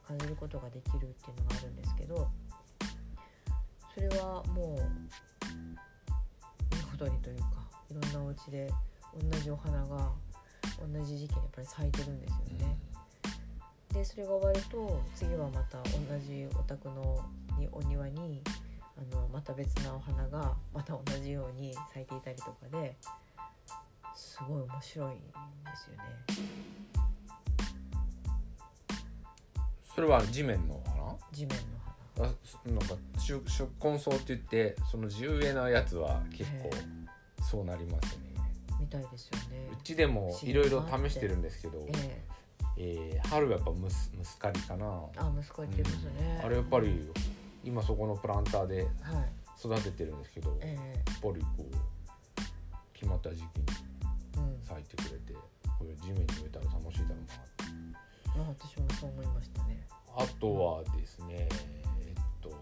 [0.06, 2.28] 感じることができるっていうのがあるんですけど
[3.94, 4.82] それはもう
[6.74, 7.46] 見事にというか
[7.90, 8.70] いろんなお家で
[9.30, 10.10] 同じお花が
[10.80, 12.76] 同じ時期にやっぱり咲いてるんですよね。
[13.92, 15.90] でそれが終わると次はまた同
[16.20, 17.18] じお宅の
[17.58, 18.42] にお庭に
[18.98, 22.94] あのまた別なお花がまた同じように咲いていたりとかで
[24.14, 25.24] すごい面白いんで
[25.74, 26.95] すよね
[29.96, 31.16] それは地面の花？
[31.32, 31.56] 地面の
[32.16, 32.28] 花。
[32.28, 36.70] あそなんか出出根草って言ってその地植えのやつは結構へ
[37.42, 38.34] そうなりますね
[38.78, 39.82] みたいですよねう。
[39.82, 42.22] ちでもいろいろ試してるんですけど、え
[42.78, 46.40] えー春はやっぱムスムスカリかなえあ息子言ってますね。
[46.44, 47.10] あれやっぱり
[47.64, 48.88] 今そこのプランターではい。
[49.58, 50.76] 育ててるんですけど、やっえ
[51.22, 51.64] ぱりこう
[52.92, 53.66] 決まった時期に。
[54.62, 55.32] 咲いてくれて
[55.78, 58.05] これ地面に植えたら楽しいだろうなってまあ
[58.48, 59.86] 私もそう思いましたね。
[60.16, 61.48] あとはですね
[62.00, 62.52] えっと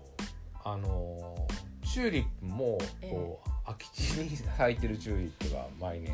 [0.65, 1.47] あの
[1.85, 6.13] チューリップもこう、空き地に咲いてるチューリップが毎年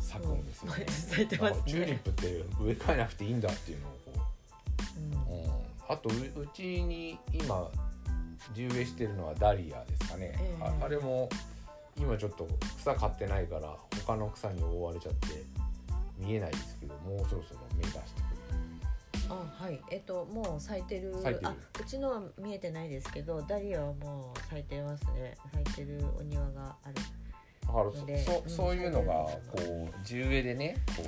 [0.00, 0.86] 咲くんですよね毎。
[0.86, 2.26] 年咲いてますねあチューリップって
[2.60, 4.12] 植え替えなくていいんだっていうのをこ
[5.28, 5.44] う、うん。
[5.44, 5.50] うん、
[5.88, 7.68] あとううちに今
[8.54, 11.28] 地植えしてるのはダリアですかね、ええああれも
[11.98, 15.26] 今ちょっと草買ってないから他の草に覆われちゃって
[16.16, 18.19] 見えないですけどもうそろそろ芽出して
[19.30, 19.80] あはい。
[19.90, 21.12] えっともう咲いてる。
[21.14, 21.48] 咲いてる。
[21.48, 25.36] あうちのは見えてないですけどダリアはもう咲いてますね。
[25.52, 26.94] 咲いてるお庭がある
[27.66, 31.06] だからそでうんそそういうのがこう地植えでねこう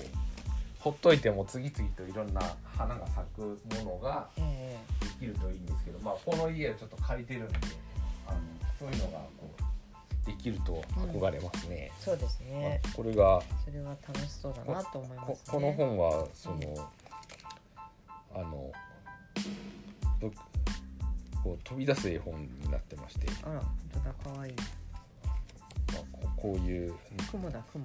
[0.78, 2.40] ほっといても次々といろんな
[2.76, 3.40] 花が咲く
[3.84, 7.58] ものがえできるといいんですけど、まあ、この家をちょっと借りてるんで
[8.26, 8.38] あの
[8.78, 9.62] そういうのがこう
[10.26, 11.90] できると憧れますね。
[11.90, 12.80] えそうですね。
[12.84, 15.36] あこれがそれは楽しそうだなと思いますね。
[15.46, 16.58] ここの本はその、
[18.34, 18.72] あの
[20.20, 20.32] ぶ
[21.42, 24.54] こう飛び出す絵本になってまして、あら本当だ可愛い。
[24.56, 26.94] まあ、ここういう
[27.30, 27.84] 雲だ雲。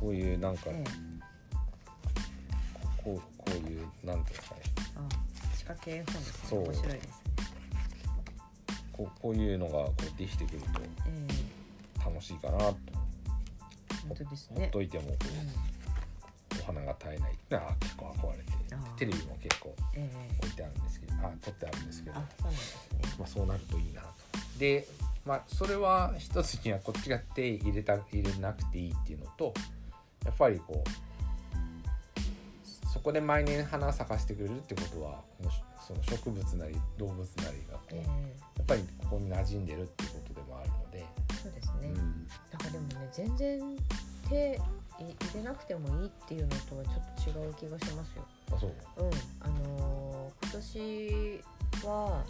[0.00, 0.84] こういうなんか、ええ。
[3.02, 4.62] こうこういうなんていうんですかね。
[4.96, 5.08] あ
[5.56, 6.48] 仕掛け絵本ですね。
[6.48, 6.64] そう。
[6.64, 7.12] 面白いですね。
[8.92, 11.48] こうこういうのがこうできてくるとええ。
[12.04, 12.64] 楽しいかなと、
[14.08, 15.24] 本当ですほっねといてもこう、
[15.77, 15.77] お
[16.68, 17.32] 花が絶えない。
[17.32, 18.44] ってのは結構憧れて
[18.96, 19.74] テレビも結構
[20.38, 21.14] 置いてあるんですけど。
[21.14, 22.16] あ撮ってあるんですけど。
[22.16, 23.00] あそうなんですね。
[23.18, 24.08] まあ、そうなるといいなと。
[24.58, 24.86] で、
[25.24, 29.54] まあ、それは一つにはこっちが手入れた入れなくていいっていうのと
[30.24, 30.88] やっぱりこう
[32.88, 35.20] そこで毎年花咲かせてくれるってことは
[35.86, 38.04] その植物なり動物なりがこう、えや
[38.62, 41.04] っぱりここに馴染んでるっていうことでもあるので、え
[41.42, 41.94] そうですね、うん。
[41.94, 42.26] なん
[42.58, 43.60] かでもね全然
[44.28, 44.58] 手い
[44.98, 48.24] 入れなくてもいいっていうのとはちょっと違う気がしますよ。
[48.52, 51.44] あそううん、あのー今年
[51.84, 52.24] は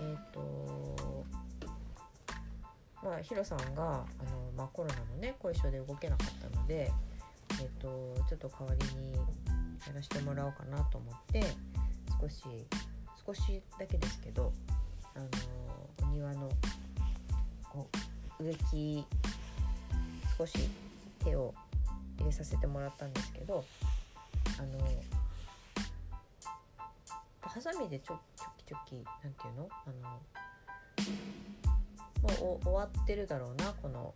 [0.00, 1.24] えっ、と
[3.02, 4.04] まあヒロさんがあの、
[4.56, 6.90] まあ、コロナのね後遺症で動けなかったので、
[7.60, 11.42] えっとちょっと代わりにやらせてもらおうかなと思って
[12.20, 12.42] 少し
[13.24, 14.52] 少しだけですけど、
[15.14, 16.48] あのーお庭の
[17.70, 17.88] こ
[18.40, 19.04] う植木
[20.36, 20.68] 少し
[21.24, 21.54] 手を
[22.18, 23.64] 入れさせてもらったんですけど
[24.58, 24.78] あの
[27.40, 29.68] ハサミでちょチョキチョキなんていうの？
[29.86, 30.20] あの
[32.22, 34.14] もう終わってるだろうなこの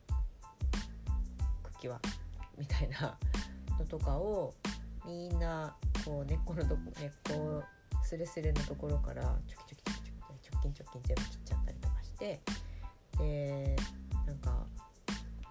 [1.65, 2.01] 茎は
[2.57, 3.19] みたいな
[3.79, 4.55] のとかを
[5.05, 7.63] みんなこう根っこのとこ根っこ
[8.05, 12.41] スレスレのところからチョキチョキチョキチョキ直近直近全部切っちゃったりとかして
[13.19, 13.77] で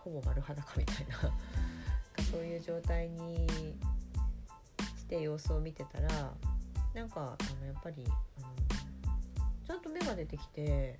[0.06, 1.34] ほぼ丸裸みたいな
[2.32, 3.48] そういう状態に
[4.96, 6.32] して様子を見てたら
[6.94, 8.06] なんかあのやっぱり
[8.38, 8.48] あの
[9.66, 11.00] ちゃんと芽が出てきて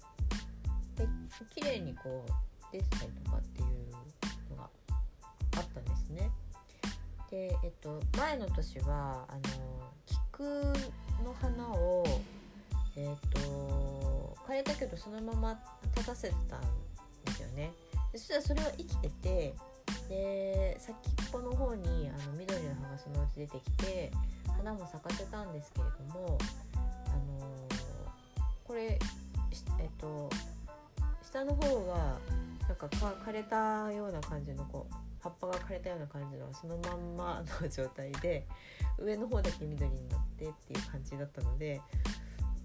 [0.96, 1.08] で
[1.54, 2.32] 綺麗にこう
[2.72, 3.92] 出てたりとかっていう
[4.50, 4.70] のが
[5.58, 6.32] あったんですね。
[7.30, 10.44] で、えっと、前の年はあの菊
[11.24, 12.04] の花を
[12.96, 15.60] えっと枯れたけどそのまま
[15.96, 16.62] 立たせてたん
[17.26, 17.72] ですよね。
[18.16, 19.56] そしたらそれは生きてて
[20.08, 24.12] で先っぽの方にあの緑の葉がそのうち出てきて
[24.58, 26.38] 花も咲かせたんですけれども、
[27.08, 27.68] あの
[28.64, 28.98] これ
[29.80, 30.30] えっと
[31.24, 32.18] 下の方は
[32.68, 38.48] なんか枯れたような感じのこう葉っぱが枯れたような感じのそのまんまの状態で
[38.98, 41.82] 上の方だけ緑になってっていう感じだったので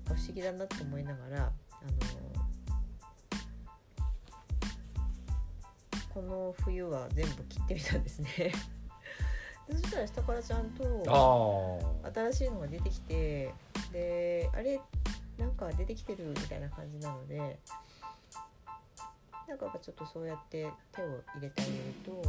[0.07, 1.85] 不思議だなと思いながら、あ
[2.37, 2.40] の
[6.21, 8.29] この冬は全部切ってみたんですね。
[9.67, 13.55] でそしたら下からちゃんと新しいのが出てきて
[13.91, 14.81] であれ
[15.39, 17.39] なんか出てきてるみたいな感じなので
[19.49, 22.27] なんかやっぱちょっとそうやって手を入れてあげるとあ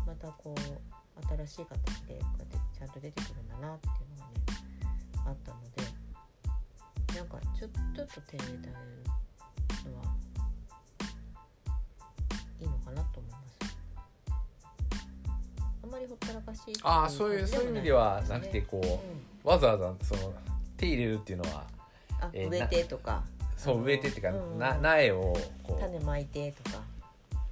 [0.00, 4.40] のまたこう新しい形でこうやってちゃんと出てくるんだなっていうのがね
[5.26, 8.80] あったのでなんかちょちょっと手入れてあ
[9.84, 10.17] げるのは
[12.60, 13.78] いいのかなと思います。
[15.82, 18.80] あんまりほったらかしってああそういうそういう意味ではなくてこ
[19.44, 20.34] う、わざわざその
[20.76, 21.64] 手入れるっていうのは
[22.20, 23.22] あえー植えてとか。
[23.56, 26.80] そう植えてっていうか、うんな苗をこう種まいてとか、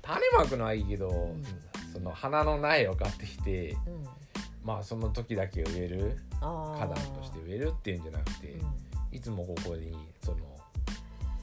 [0.02, 1.44] 種まくのはいいけど、ん。
[1.92, 3.78] その花の苗を買ってきてうん、
[4.62, 9.16] まあその時だけ植える花壇として植えるっていうんじゃなくて、うん。
[9.16, 10.38] いつもここにその、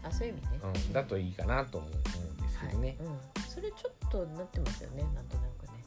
[0.04, 3.08] あそういう意味ね、うん、だといいかなと思うんですけどね、はい。
[3.08, 3.20] うん、
[3.54, 5.84] それちょっとなってますよねなんとなくね、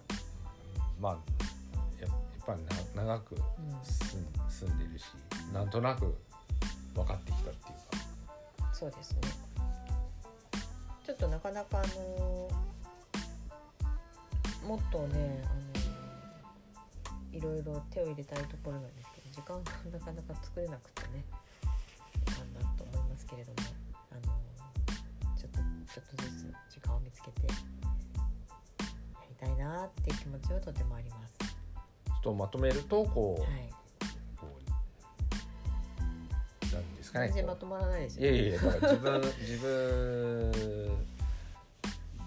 [1.00, 1.12] まあ
[2.00, 2.62] ややっぱり
[2.94, 3.40] な長くうん
[3.82, 4.26] 住ん。
[4.48, 5.04] 住んでるし
[5.52, 6.14] なんとなく
[6.94, 8.72] 分かってきたっていうか。
[8.72, 9.20] そうですね。
[11.04, 12.48] ちょっとなかなかあの
[14.66, 21.24] もっとねあのいろいろ手を入れたいところなんですけど時間がなかなか作れなくてね
[22.26, 23.58] いかんなと思いますけれども
[25.96, 27.54] ちょっとずつ時間を見つけてや
[29.26, 31.32] りたいなっていう気持ちはとてもあります。
[31.38, 31.46] ちょ
[32.20, 33.50] っとまとめるとこう,、はい、
[36.70, 38.30] なんですかね全然まとまらないですよ。
[38.30, 40.98] いやいやいやだから自分自分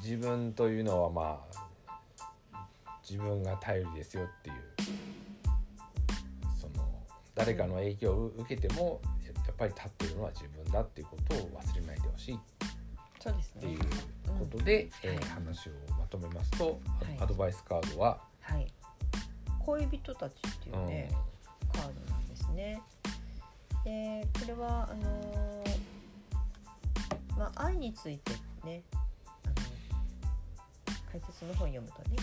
[0.02, 1.46] 自分というのはま
[2.52, 2.66] あ
[3.08, 4.56] 自分が頼りですよっていう
[6.60, 6.90] その
[7.36, 12.36] 誰かの影響を受けてもややっぱり立ってるのは自分だっていうことを忘れないでほしい。
[12.36, 12.38] っ
[13.20, 13.62] そうですね。
[13.62, 13.80] ていう
[14.40, 15.24] ことで、えーはい。
[15.26, 17.18] 話をまとめますと、アはい。
[17.20, 18.68] アドバイスカードは、はい。
[19.66, 21.12] 恋人たちっていうね、
[21.74, 22.82] カードなんですね。
[23.84, 25.90] でこれはあのー
[27.38, 28.34] まあ愛について
[28.66, 29.54] ねあの
[31.12, 32.18] 解説の本読むとね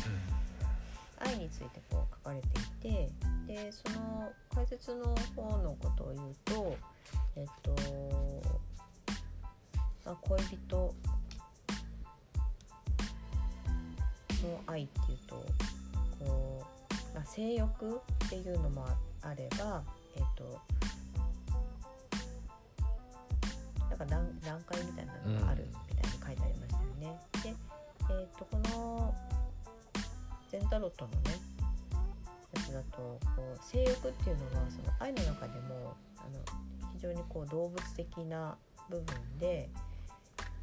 [1.18, 3.10] 愛についてこう書かれていて
[3.46, 6.76] でその解説の方のことを言うと
[7.36, 7.74] えっと、
[10.06, 10.94] まあ、恋人の
[14.68, 15.34] 愛っていうと
[16.20, 16.62] こ
[17.12, 18.86] う、まあ、性欲っていうのも
[19.22, 19.82] あれば
[20.14, 20.60] えっと
[23.90, 27.18] なんか段段階みたいなのがあるみたいに書いてありましたよね。
[27.42, 27.54] で、
[28.10, 29.14] えっとこの
[30.50, 31.18] ゼンタロットのね
[32.54, 36.40] やつだとこう性欲っていうのはその愛の中でもあの
[36.94, 38.56] 非常にこう動物的な
[38.88, 39.68] 部分で、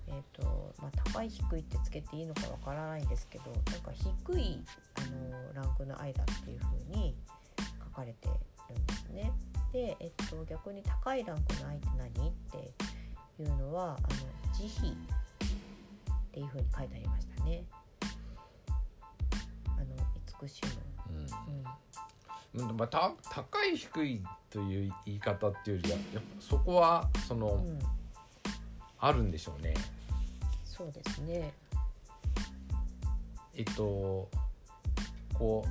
[0.07, 4.61] えーとまあ、高い低いってつけていいのかわからないんですけどなんか低い
[4.95, 7.15] あのランクの愛だっていう風に
[7.79, 8.33] 書かれてる
[8.79, 9.31] んですね。
[9.71, 14.07] で、えっと、逆に高いランクの愛って何っていうのはあの
[14.53, 14.95] 慈悲っ
[16.31, 17.63] ていう風に書いてありましたね。
[19.67, 19.85] あの
[20.15, 20.61] 慈し
[21.05, 27.79] む、うんうんまあ、た高い低いという言い方っていうよりはやっぱそこはその、うん、
[29.05, 29.73] あるんでしょうね。
[30.63, 31.51] そうですね。
[33.53, 34.29] えっと
[35.33, 35.65] こ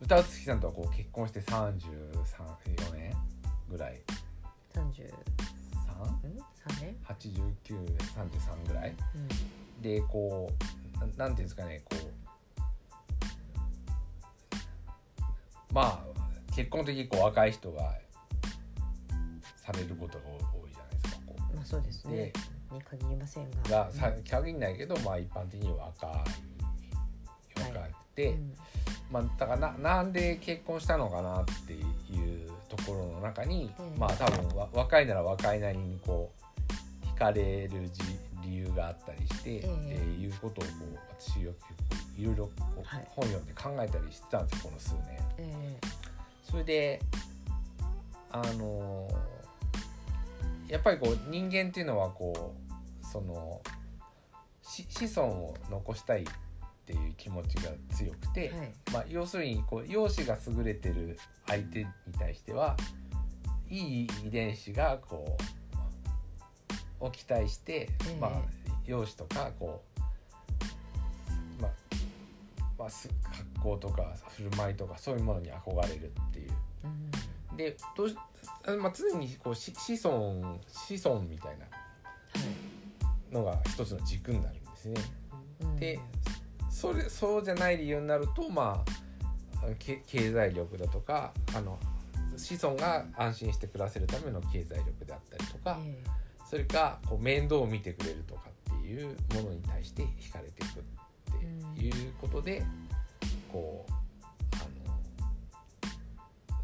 [0.00, 1.72] う歌うつきさんとはこう結婚して33
[2.90, 3.14] 4年
[3.70, 4.00] ぐらい
[4.74, 5.04] 三十、
[7.06, 8.28] 3?8933 三？
[8.28, 8.64] 年？
[8.66, 9.82] ぐらいうん。
[9.82, 10.50] でこ
[10.96, 11.96] うななんていうんですかねこ
[15.70, 16.00] うまあ
[16.56, 17.94] 結婚的にこう若い人が
[19.56, 20.91] されることが多いじゃないですかこま
[21.62, 22.32] あそうですねで。
[22.72, 23.84] に限りませんうが。
[23.84, 26.10] がさ限らないけどまあ一般的に若い
[27.60, 28.54] 若くて、うん
[29.10, 36.32] まあ、だからななんで結婚したのかなっていうところの中に、うんまあ多分わ若いなら若いなりにこ
[37.04, 38.02] う惹かれるじ
[38.42, 42.50] 理由があったりして、ええっていうことをこう私よくいろいろ
[43.14, 45.18] 本読んで考えたりしてたんですよこの数年。
[45.38, 45.78] え
[46.42, 47.00] それで
[48.30, 49.08] あの
[50.72, 53.60] やっぱりこう人間っていうのはこうその
[54.62, 56.24] し子孫を残したいっ
[56.86, 58.72] ていう気持ちが強くて、えはい。
[58.90, 61.86] まあ、要するにこう容姿が優れてる相手に
[62.18, 62.74] 対しては
[63.68, 65.36] いい遺伝子がこ
[67.00, 68.30] うを期待して、ええまあ、
[68.86, 69.82] 容姿とかこ
[71.58, 71.72] う、まあ
[72.78, 73.10] まあ、す
[73.54, 76.50] 格好とか振る舞いとかそういうものに憧れるっていう。
[76.84, 77.31] うん。
[77.56, 81.70] でどうまあ、常にこうし子孫子孫みたいなは
[83.30, 83.34] い。
[83.34, 85.00] のが一つの軸になるんですね。
[85.62, 86.00] うんで
[86.70, 88.82] それそうじゃない理由になるとま
[89.62, 91.78] あけ経済力だとかあの
[92.36, 96.02] 子孫が安心して暮らせるための経済力であったりとか、え
[96.48, 98.42] それかこう面倒を見てくれるとか
[98.76, 102.64] っていうものに対して惹かれていくっていうことで、
[103.52, 103.92] こう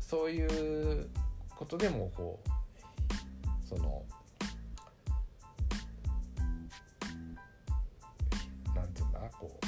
[0.09, 1.07] そういう
[1.55, 4.03] ことでもこうその
[8.75, 9.67] なんていうんだこう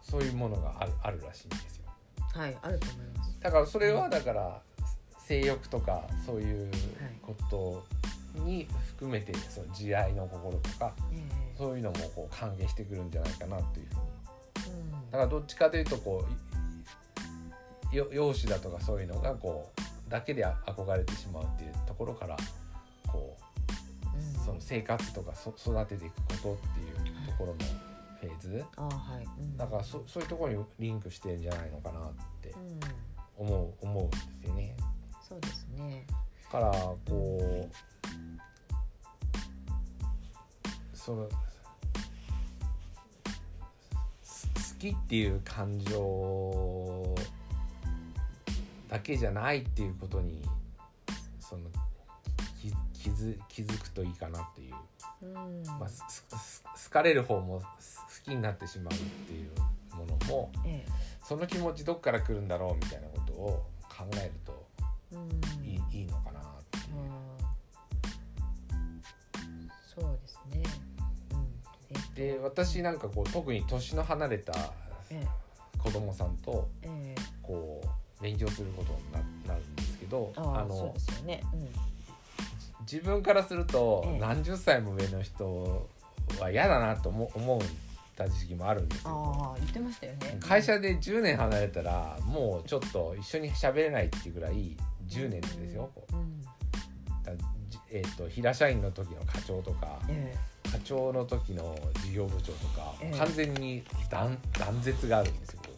[0.00, 1.84] そういうものがあるあるらしいんですよ。
[2.36, 2.58] えはい。
[2.62, 3.38] あると思います。
[3.40, 4.62] だからそれはだから
[5.18, 6.70] 性欲とかそういう
[7.20, 7.84] こと
[8.40, 16.38] に含めてその慈愛の心とかええそういうのもこう関係してくるんじゃないかなというふうにうんだからどっちかというとこうよ
[17.92, 22.36] 容姿だとかそういうのがこうだけで憧れてしまうっていうところから
[23.06, 23.36] こ
[24.14, 27.58] ううんその生活とかそ育てていくことっていうところの
[28.20, 29.24] フェーズあはい。
[29.40, 32.80] うんだからそそういうところにリンクしてるんじゃないのかなってうん。
[33.38, 34.76] 思う思うんですよね。
[35.28, 36.06] そうですね。
[36.52, 37.76] だからこう
[40.96, 41.28] その
[44.22, 47.14] す好きっていう感情
[48.88, 50.42] だけじゃないっていうことに
[51.40, 51.64] その
[52.60, 52.72] き
[53.02, 54.74] 気づ気づくといいかなっていう、
[55.22, 55.62] うん。
[55.78, 57.64] まあ、すす好かれる方も好
[58.24, 59.50] きになってしまうっていう
[59.96, 60.92] ものもええ
[61.24, 64.66] その気持ちどっから来るんだろうみたいなことを考えると
[65.12, 65.64] うん。
[65.64, 66.96] いい,、いいのかなっていう。
[66.96, 67.36] うん
[69.94, 70.62] そうですね。
[71.32, 72.14] うん。
[72.14, 74.52] で私なんかこう特に年の離れた
[75.10, 75.26] ええ
[75.78, 77.88] 子供さんとええこう
[78.26, 79.18] 勉強することにな
[79.54, 81.42] なるんですけどあのそうですよね。
[81.52, 81.68] うん。
[82.80, 84.18] 自分からするとええ。
[84.18, 85.88] 何十歳も上の人
[86.40, 87.60] は嫌だなと思思っ
[88.16, 89.10] た時期もあるんですよ。
[89.10, 90.38] ああ言ってましたよね。
[90.40, 94.76] 会社で10年離れたらもうちょっと一緒に喋れないっていうぐらい
[95.08, 96.16] 10年ですよ、こう。
[96.16, 96.42] うん。
[96.42, 96.50] だ
[97.68, 100.34] じえー、と平社員の時の課長とかえ
[100.70, 103.18] 課長の時の事業部長とか、ええ。
[103.18, 105.70] 完全に断断絶があるんですよえ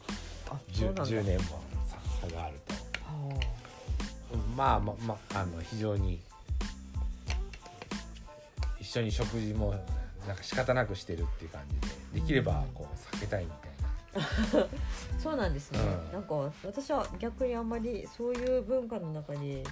[0.51, 1.05] あ 10, そうなんだ。
[1.05, 1.68] 10年も
[2.29, 2.74] があると。
[2.74, 3.41] は
[4.57, 4.81] まあ。
[4.81, 6.20] まあまああの非常に
[8.81, 9.74] 一緒に食事も
[10.26, 14.61] なんか仕方なくしてるっていう感じでできればこう避けたいみたいな。
[14.62, 14.66] あ
[15.20, 16.12] そうなんですね、うん。
[16.12, 19.62] なんか私は逆にあんまりそういう文化の中に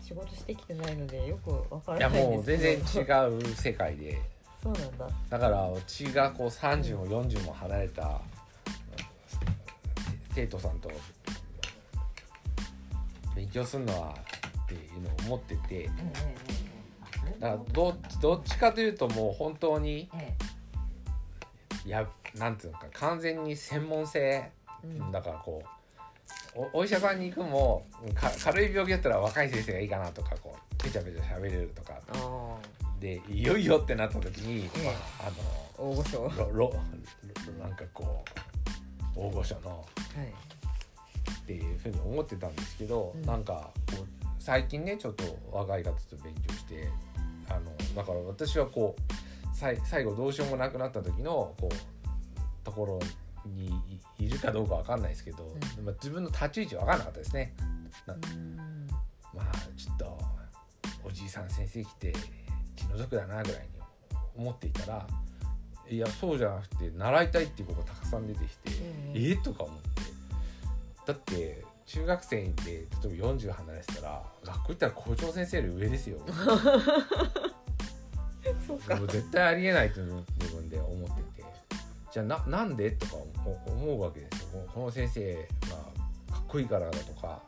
[0.00, 4.20] 仕事してきてないのでよくわからいやないんもう全ど然違う世界で。
[4.62, 5.08] そうなんだ。
[5.30, 8.20] だからうちがこう30も40も離れた
[10.34, 10.90] 生徒さんと
[13.36, 14.14] 勉強するのは
[14.64, 15.74] っていうのを思ってて。
[15.74, 16.46] ええ
[17.40, 20.34] だからどっちどっちかというともう本当にえ
[21.84, 24.50] いやなんていうのか完全に専門性。
[25.10, 25.62] だからこ
[26.54, 27.84] うおお医者さんに行くも
[28.14, 32.00] か軽い病気だったら若い先生がいいかなとかこうペチャペチャ喋れるとか。
[32.12, 32.56] あ
[33.00, 34.84] でいよいよってなった時に、ええ。
[34.84, 35.32] まあ、ああ
[35.76, 36.30] 大御所。
[37.60, 38.24] なんかこ
[39.16, 39.84] う大御所の
[40.14, 40.55] い
[41.30, 46.88] っていうふうに思ってたんですけど、うんなんかこう最近ねちょっと若い方と勉強して
[47.48, 53.00] あのだから私はこうさい最後どうしようもなくなった時のこうところ
[53.44, 53.66] に
[54.18, 55.44] いいるかどうかわかんないですけど、
[55.78, 57.54] うんまあ、自分の立ち位置わかんなかったですね。
[58.06, 58.86] なうん
[59.34, 60.18] まあちょっと
[61.04, 62.12] おじいさん先生来て
[62.76, 63.68] 気の毒だなぐらいに
[64.36, 65.06] 思っていたら
[65.88, 68.70] いやそうじゃなくて習いたいっていう子がたくさん出てきて。
[69.14, 70.15] ええとか思って
[71.06, 72.82] だって中学生で例
[73.16, 76.18] えば40離れてたら学校行ったら校長先生より上ですよ。
[78.66, 78.96] そうか。
[78.96, 81.46] もう絶対ありえないと自分で思ってて。
[82.12, 84.66] じゃあななんでとか思思うわけですよ。
[84.72, 85.76] この先生が
[86.34, 87.42] かっこいいからだとか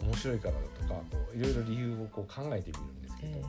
[0.00, 1.00] 面白いからだとか
[1.34, 3.42] いろいろ理由をこう考えてみるんですけど、え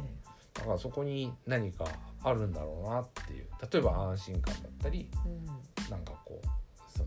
[0.56, 1.86] だからそこに何か
[2.24, 3.48] あるんだろうなっていう。
[3.72, 5.46] 例えば安心感だったりえうん。
[5.90, 6.48] なんかこう
[6.92, 7.06] その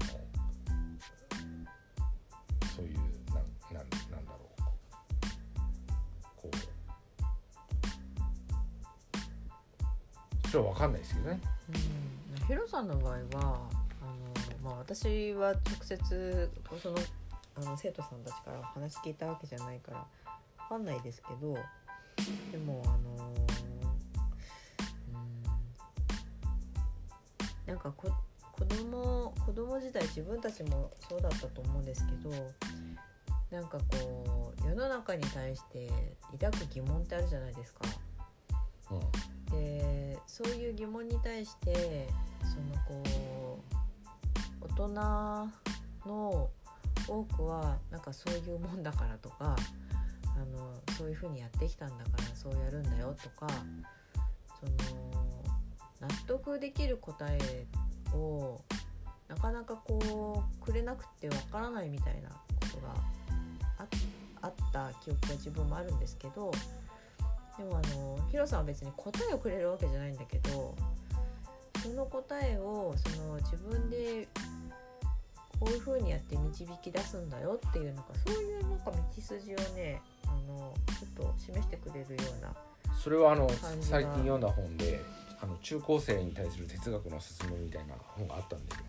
[10.50, 11.40] それは分かんないですけどね。
[12.40, 13.60] うん、ヒロさんの場合はあの、
[14.64, 16.50] まあ、私は直接
[16.82, 16.96] その
[17.56, 20.06] あの生徒さんたちから話聞いたわけじゃないからわ
[20.68, 21.54] かんないですけど
[22.50, 23.34] でもあの
[25.12, 25.32] うん
[27.66, 28.10] なんかこ
[28.52, 32.30] 子供子供時代自分たちもそうだったと思うんですけど
[33.52, 35.88] なんかこう世の中に対して
[36.40, 37.84] 抱く疑問ってあるじゃないですか。
[38.90, 42.08] うんでそういう疑問に対して
[42.42, 43.60] そのこ
[44.60, 44.88] う大人
[46.06, 46.50] の
[47.08, 49.56] 多くはなんかそういうもんだからとか
[50.36, 53.46] あのそういうふうにやってきたんだからそうやるんだよとか
[54.60, 54.72] その
[56.00, 57.66] 納得できる答え
[58.14, 58.60] を
[59.28, 62.36] なかなかこうくれなくてわからないみたいなこ
[62.72, 62.94] とが
[63.78, 63.86] あ
[64.42, 66.50] あった記憶が自分もあるんですけど
[67.60, 70.74] でもあのヒロさんは別に答えをくれるわけじゃないんだけど
[71.82, 74.26] その答えをその自分で
[75.58, 82.54] こういう風にやって導き出すんだよっていうなんかそういうなんか道筋をねあのちょっと示してくれるような
[82.98, 83.50] それはあの
[83.82, 85.02] 最近読んだ本で
[85.42, 88.84] あの中高生に対する哲学の勧めみたいな本があったんですよ。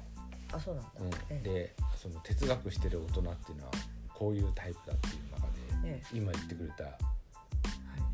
[0.53, 1.39] あそうなんだ、うん、ええ。
[1.43, 3.71] でその哲学してる大人っていうのは
[4.13, 6.95] こういうタイプだっていう中でえ今言ってくれたよは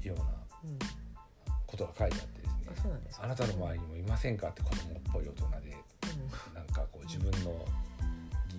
[0.03, 0.46] い、うなうん、
[1.65, 4.77] ことが書いてあってですねうなんあなたの周りにもいませんかって子供っ
[5.13, 5.77] ぽい大人で
[6.49, 7.65] うんなんかこう自分の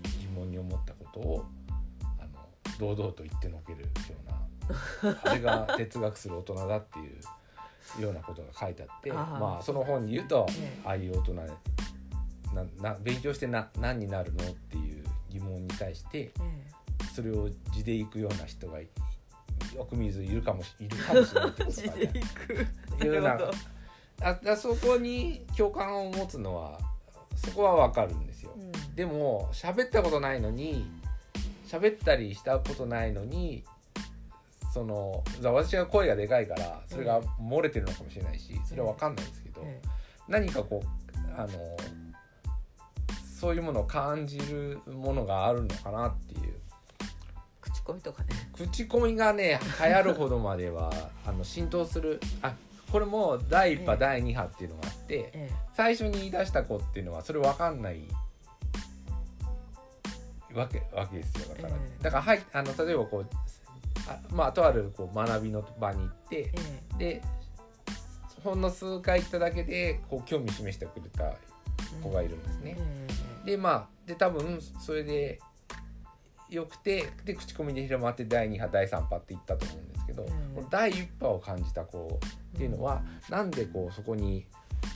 [0.05, 1.45] 疑疑問に思ったことを
[2.19, 2.49] あの
[2.79, 3.89] 堂々と言ってのけるよ
[5.03, 7.03] うなあれが哲学する大人だってい
[7.99, 11.41] うようなことが書いてあってまあその本に言うとねああいう大人で
[12.81, 16.33] なな勉強してな何になるのっていう疑問に対してえ。
[17.15, 18.87] それを地でいくような人がい
[19.77, 22.27] よく見ずいるかもしいるかもしれないってことが書いてある
[23.01, 23.39] くいうな
[24.21, 26.79] あだそこに共感を持つのは
[27.37, 28.53] そこはわかるんですよ。
[28.57, 28.95] うん。
[28.97, 30.91] でも喋ったことないのに
[31.69, 33.63] 喋ったりしたことないのに
[34.73, 39.81] そのざ私が声がでかいからそれが漏れてるのかもしれないしそれは分かんないですけど、え
[40.29, 41.49] 何かこうあの
[43.39, 46.58] そういうものを感じるものがあるのかなっていう口
[47.89, 48.29] コミとかね。
[48.53, 50.93] 口コミがね流行るほどまでは
[51.27, 52.21] あの浸透する。
[52.43, 52.55] あ
[52.93, 53.99] これも第1波、ええ。
[53.99, 58.03] 第2波っていうのがあってえ最初に言い出した子っていうのはそれ分かんない
[60.53, 62.03] わけわけですよだから、ええ。
[62.03, 63.27] だからはいあの例えばこう
[64.07, 66.53] あまあとあるこう学びの場に行って
[66.93, 67.23] えで
[68.45, 71.37] ほんの数回行っただけでこう興味示してくれたえ
[72.03, 72.77] 子がいるんですね。
[73.45, 75.41] えでまあで多分それで
[76.51, 80.29] よくてで口コミで広まって第2波第3波っていったと思うんですけど、うん。
[80.55, 82.21] この第1波を感じた子
[82.55, 84.47] っていうのは、なんでこうそこに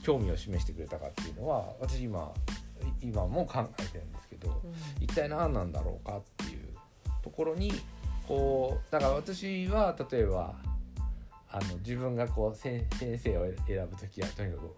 [0.03, 2.33] 興味を示してくれたかっていうのは私今
[3.01, 5.05] 今も考えてるんですけどえうん。
[5.05, 6.61] 一体何なんだろうかっていう
[7.23, 7.73] ところに
[8.27, 10.55] こうだから私は例えば
[11.51, 14.71] あの自分がこう先先生を選ぶ時はとにかく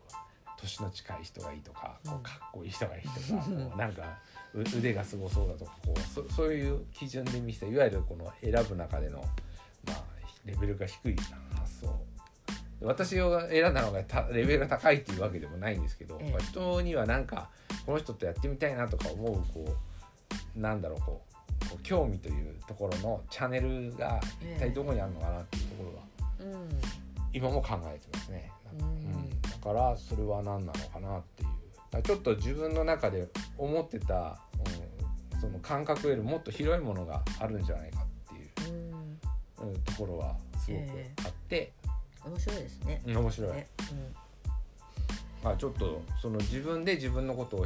[0.58, 2.20] 年の近い人がいいとかこうん。
[2.20, 4.06] うかっこいい人がいいとか、こうなんかう
[4.54, 9.18] 腕がすごそうだとかこうそそういう基準で見せたいわゆるこの選ぶ中での、
[9.86, 10.04] まあ、
[10.44, 11.16] レベルが低い
[11.56, 11.86] 発想。
[12.80, 16.30] で私を選んだのがたレベルが高いっていうわけでもないんですけど、ええ。
[16.30, 17.50] まあ人にはなんか
[17.86, 19.76] この人とやってみたいなとか思うこ
[20.56, 21.22] うなんだろうこ
[21.64, 25.84] うこう興味というところのチャンネルが一体どこにあるのかなっていうとこ
[26.38, 26.68] ろはうん。
[27.32, 28.52] 今も考えてますね。
[28.78, 28.90] ううん。
[29.24, 31.48] ん、だからそれは何なのかなっていう
[32.02, 33.28] ちょっと自分の中で
[33.58, 34.40] 思ってた、
[35.32, 38.74] うん、その感覚よりもっと広いものがあるんじゃないかっていう、
[39.62, 39.68] うん。
[39.68, 40.82] うん、ところはすごく
[41.24, 41.72] あって、
[42.24, 43.02] 面白いですね。
[43.06, 43.68] うん面白い、ね。
[45.42, 47.60] まあ、ちょっとその自分で自分のことを、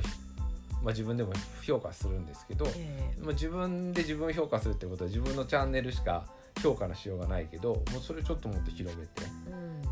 [0.82, 3.14] まあ、自分でも評価するんですけど、うんえ。
[3.20, 6.26] まあ、自分で自分を評価するってことは自分のチャンネルしか
[6.62, 9.22] 評価のしようがないけどもうそれちょっともっと広げて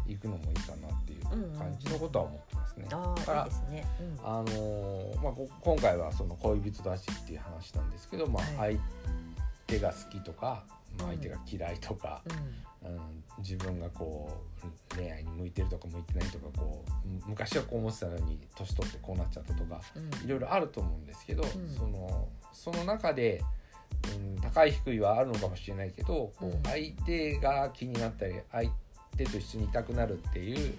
[0.07, 2.87] いくのもいいかなっていう感じのことは思ってますね。
[2.93, 3.87] ああだからね。
[4.01, 4.27] うん。
[4.27, 8.77] あのーまあ、こ今回はその恋人だしっていう話なんですけど、まあ、はい。
[8.77, 8.81] 相
[9.67, 10.64] 手が好きとか、
[10.99, 11.19] まあ、うん。
[11.19, 12.33] 相手が嫌いとか、うん。
[12.33, 13.01] うん
[13.39, 14.31] 自分がこ
[14.93, 20.25] う恋愛に向いてるとか向いてないとかこうむ昔はこう思ってたのに年取ってこうなっちゃったとかうん。
[20.25, 21.47] いろいろあると思うんですけど、ん。
[21.77, 23.43] そのその中で、
[24.14, 28.70] うん、高い低いはあるのかもしれないけどこう相手が気になったり相
[29.16, 30.74] 手と一緒にいたくなるっていう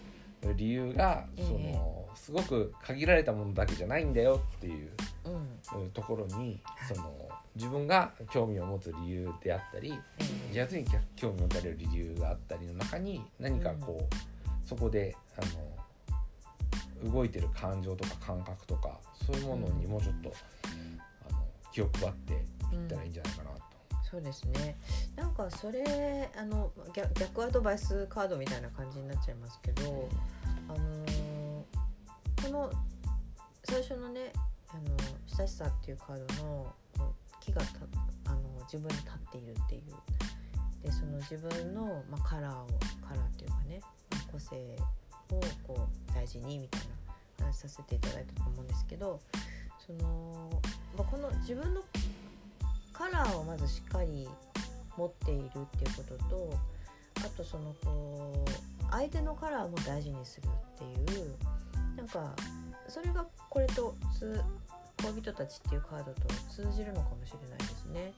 [0.55, 1.45] 理由が、ええ。
[1.45, 4.89] そのすごく限られたものだけじゃないんだよっていう
[5.93, 6.95] ところにはい。
[6.95, 7.13] その
[7.55, 10.47] 自分が興味を持つ理由であったりええ。
[10.49, 10.85] 自発に
[11.15, 15.41] 興味を持たれる理由があったりの中に何かこう、そこであ
[17.05, 20.33] の動いてる感情とか感覚とかそういうものにもうちょっと、
[21.29, 21.39] あの
[21.71, 22.35] 気を配ってい
[22.75, 23.57] ったらいいんじゃないかなと。
[24.09, 24.77] そうですね。
[25.15, 30.09] なんかそれあの逆逆アドバイスカードみたいな感じになっちゃいますけど、
[30.69, 31.27] あのー
[32.43, 32.71] この
[33.65, 34.31] 最初のね
[34.69, 34.81] あの
[35.37, 36.73] 親しさっていうカードの
[37.41, 37.67] 木がた
[38.31, 38.39] あの
[38.71, 42.67] 自分に立っているっていうでその自分の、まあ、カラーを
[43.05, 44.55] カラーっていうかねまあ個性
[45.31, 46.81] をこう大事にみたい
[47.39, 49.19] な話させていただいたと思うんですけど
[49.85, 50.49] その、
[50.97, 51.81] まあ、この自分の
[52.97, 54.27] カラーをまずしっかり
[54.97, 55.63] 持っているっていう
[55.95, 56.59] ことと
[57.17, 61.35] あとそのこう相手のカラーも大事にするっていう
[61.95, 62.33] なんか
[62.87, 63.95] それがこれと
[65.03, 68.13] 恋人たちっていうカードと通じるのかもしれないですね。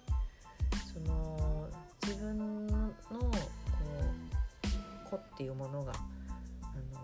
[0.94, 1.68] その
[2.04, 3.32] 自分のこ
[5.08, 5.92] う子っていうものが
[6.62, 7.02] あの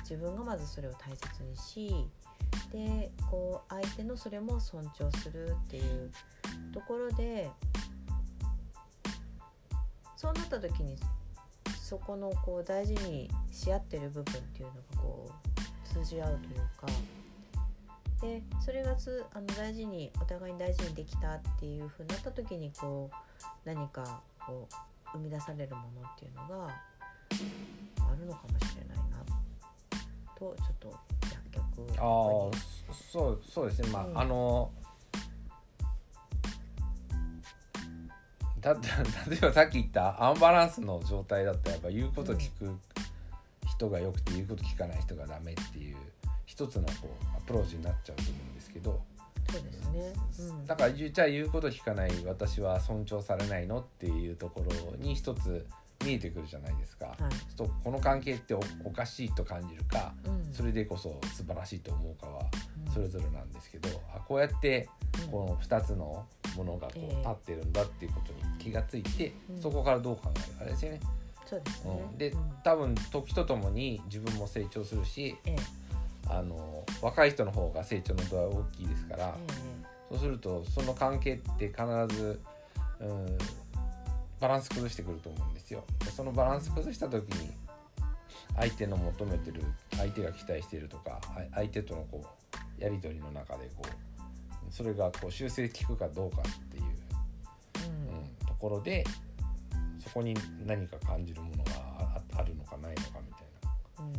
[0.00, 2.08] 自分がまずそれを大切にし
[2.72, 6.10] でこう相手のそれも尊重するっていう
[6.72, 7.50] ところで
[10.16, 10.96] そうなった時に
[11.80, 16.86] そこのこう大事にし合ってる部分っていうのがこう通じ合うというか
[18.22, 23.14] でそれがつあの大事にお互いに大事にできたっていう風になった時にこう
[23.64, 24.74] 何かこう
[25.12, 29.24] 生み出されるものっていうのがあるのかもしれないな
[30.36, 31.15] とちょっと
[31.98, 32.02] ああ
[33.12, 33.88] そうそうですね。
[33.88, 34.18] まあ、うん。
[34.18, 34.70] あの
[38.60, 38.74] だ
[39.30, 42.76] 例えばさっき言ったアンバランスの状態だったらやっぱ言うこと聞く
[43.66, 45.96] 人がよくて言うこと聞かない人がダメっていう
[46.46, 46.92] 一つのこ
[47.34, 49.00] うアプローチになっちゃうと思うんですけど、
[49.50, 50.12] そうですね。
[50.50, 55.66] うん、だからじゃあ言うこと聞かない私は尊重されないのっていうところに一つ
[56.04, 57.06] 見えてくるじゃないですか。
[57.06, 57.56] はい。
[57.56, 62.42] とこの関係っておおかしいと感じるかうん、それでこそ素晴らしいと思うかは
[62.86, 62.92] うん。
[62.92, 64.88] それぞれなんですけど、あこうやって
[65.24, 65.30] うん。
[65.30, 66.26] この2つの
[66.56, 67.16] ものがこうええ。
[67.18, 69.60] 立ってるんだっていうことに気がついて、うん。
[69.60, 71.00] そこからどう考えるかですよね。
[71.44, 72.08] そうですね。
[72.10, 72.52] うん、でうん。
[72.62, 75.56] 多分時とともに自分も成長するしええ。
[76.28, 79.86] あの若い人の方が成長の度合い大きいですから、え。
[80.10, 82.40] そうするとその関係って必ず、
[83.00, 83.38] うん、
[84.40, 85.84] バランス崩してくると思うんですよ。
[86.00, 87.50] でそのバランス崩した時に
[88.56, 89.62] 相手の求めてる
[89.96, 92.24] 相手が期待しているとかあ相手とのこ
[92.78, 96.84] うやり取りの中でこうそれがこう修正効くかどうかっていう、
[97.76, 99.04] えうんうん、ところで
[100.00, 100.34] そこに
[100.66, 103.42] 何か感じるものがああるのかないのかみたい
[103.98, 104.04] な。
[104.04, 104.12] うん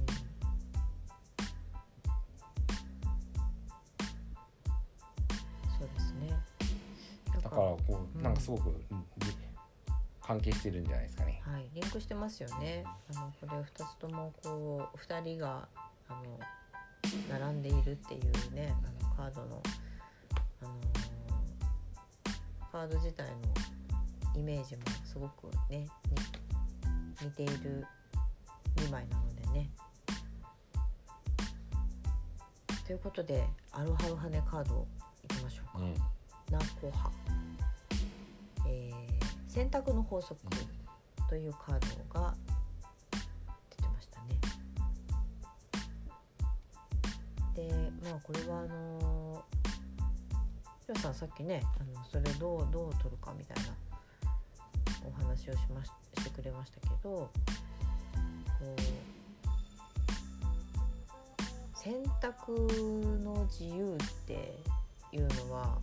[5.78, 6.34] そうですね
[7.36, 9.06] だからこううんなんかすごく、うん
[10.28, 11.42] 関係してるんじゃないですかね。
[11.46, 12.84] はい、リンクしてますよね。
[13.16, 15.70] あのこれ二つともこう二人が
[16.10, 16.38] あの
[17.40, 19.64] 並んでいるっていうね、あのカードの
[20.62, 20.72] あの
[22.74, 23.32] カード自体の
[24.36, 25.88] イメージもすごくねに
[27.26, 27.86] 似ている
[28.76, 29.70] 2枚なのでね。
[32.86, 34.86] ということでアロハウハネカード
[35.24, 35.86] いきましょうか。
[35.86, 35.94] うん
[36.50, 37.47] ナコハ、えー
[39.58, 40.40] 選択の法則
[41.28, 41.80] というカー
[42.14, 42.36] ドが
[43.72, 44.36] 出てましたね。
[47.56, 49.44] でまあこれはあの
[50.82, 53.74] ひろさんさっきねあのそれどうどう取るかみたいな
[55.08, 55.90] お話をしまし
[56.20, 57.30] してくれましたけどこ
[58.62, 58.80] う
[61.74, 62.52] 選択
[63.24, 63.98] の自由っ
[64.28, 64.60] て
[65.12, 65.80] いうのは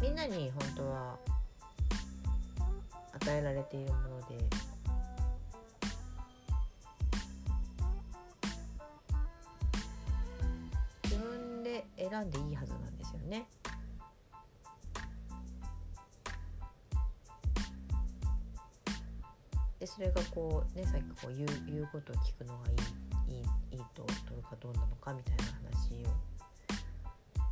[0.00, 1.16] みんなに本当は
[3.14, 4.36] 与えられているもので
[11.04, 13.46] 自分で選んでいいはずなんですよね。
[19.78, 22.72] でそれがこうねさっきこう言う言うことを聞くのがい
[23.28, 23.40] いいい
[23.72, 26.08] いいと取るかどうなのかみたいな話を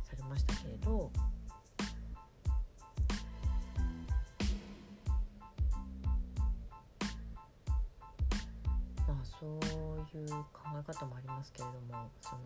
[0.03, 1.11] されましたけれど
[9.45, 12.41] そういう考え方もありますけれどもその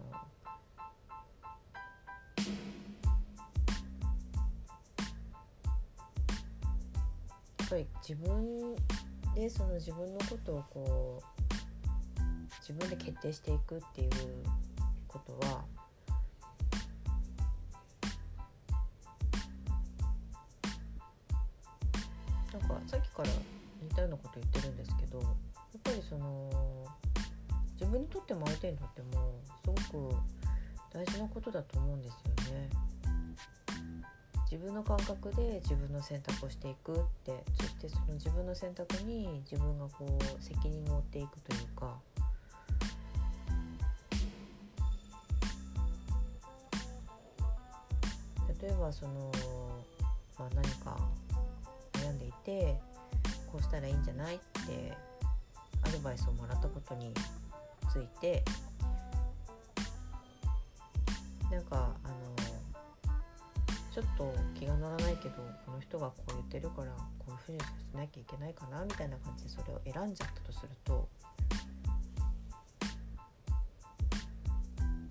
[7.59, 8.75] やっぱり自分
[9.35, 12.21] でその自分のことをこう
[12.59, 14.09] 自分で決定していくっていう
[15.07, 15.63] ことは
[22.51, 23.29] なんかさっきから
[23.81, 25.21] 似たようなこと言ってるんですけど
[25.73, 26.85] やっぱりその
[27.73, 30.15] 自分にとっても相手にとってもすごく
[30.91, 32.69] 大事なことだと思うんですよね。
[34.51, 41.95] 自分の感覚で自分の選択をしていくってそしてその自分の選択に自分がこう責任を負っていくというか
[48.59, 49.31] 例えばその、
[50.39, 50.97] まあ、何か
[51.93, 52.81] 悩んでいて
[53.51, 54.97] こうしたらいいんじゃないって
[55.89, 57.11] アドバイスをもらったことに
[57.91, 58.43] ついて
[61.51, 62.15] なんかあの
[63.91, 65.35] ちょっと気が乗らないけど
[65.65, 67.63] この人がこう言ってるからこういうふうにし
[67.95, 71.09] なきゃいけないかなみたいな感じでそれを選んじゃったとすると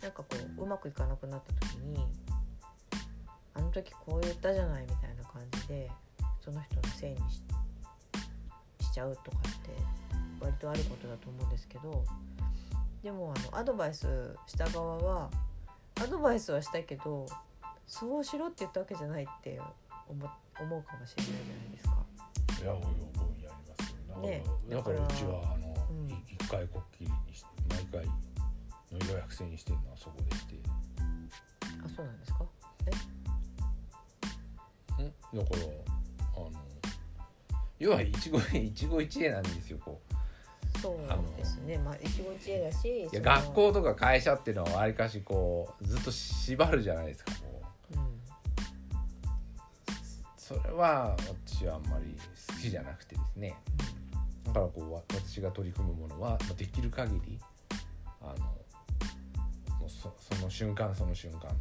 [0.00, 0.26] なんかこ
[0.58, 2.06] ううまくいかなくなった時に
[3.54, 5.90] あの時こう言ったじゃないみたいな感じで
[6.40, 7.42] その人のせいにし
[8.80, 9.70] しちゃうとかって
[10.40, 12.04] 割とあることだと思うんですけど
[13.02, 15.30] でもあのアドバイスした側は
[16.02, 17.26] アドバイスはしたけど
[17.86, 19.60] そうしろって言ったわけじゃないって
[20.08, 20.28] 思
[20.60, 22.04] 思うかもしれないじゃないですか。
[22.62, 22.84] いやおいお
[23.40, 24.16] いやりますよ。
[24.18, 26.10] ねだからうちはあの、うん。
[26.10, 28.12] い一回こっきりにして毎回の
[29.12, 30.56] 予約制にしてるのはそこでして。
[31.84, 32.44] あそうなんですか？
[32.44, 32.46] ん？
[35.38, 35.60] だから
[36.36, 36.50] あの
[37.78, 38.36] 要は一期
[38.66, 40.14] 一期一会なんですよこう
[40.82, 41.78] そうですね。
[41.78, 47.62] まあ一期一会だしいや学校とか会社っていうのはわりかしこうずっと縛るじゃないですかこ
[47.92, 47.96] う。
[47.96, 48.20] うん。
[50.36, 51.16] それは
[51.46, 52.16] 私はあんまり
[52.48, 53.56] 好きじゃなくてですね。
[54.46, 57.38] だからこうわ私が取り組むものはまあできる限り
[58.22, 58.46] あの
[59.78, 61.52] もうそその瞬間その瞬間では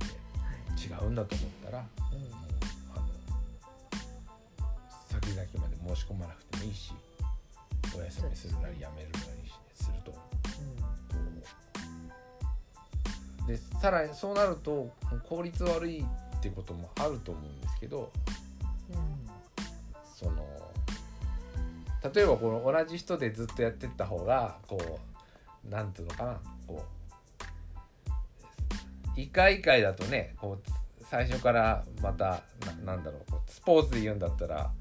[1.01, 2.21] い違うんだと思ったらもううん。
[2.95, 3.07] あの
[5.09, 6.93] 先々まで申し込まなくてもいいし
[7.97, 10.17] お休みするなりやめるなりするとこ
[13.45, 14.89] うでさらにそうなると
[15.27, 16.03] 効率悪いっ
[16.41, 18.11] てこともあると思うんですけど
[18.93, 19.27] うん。
[20.17, 20.33] その
[22.13, 24.99] 例えばこの同じ人でずっとやってった方がこ
[25.65, 26.83] うなんていうのかなこ
[29.15, 32.41] う一回一回だとねこう最初からまた
[32.83, 34.71] ななんだろうこうスポーツで言うんだったら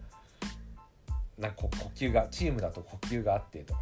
[1.38, 3.80] なんか呼吸がチームだと呼吸があってとか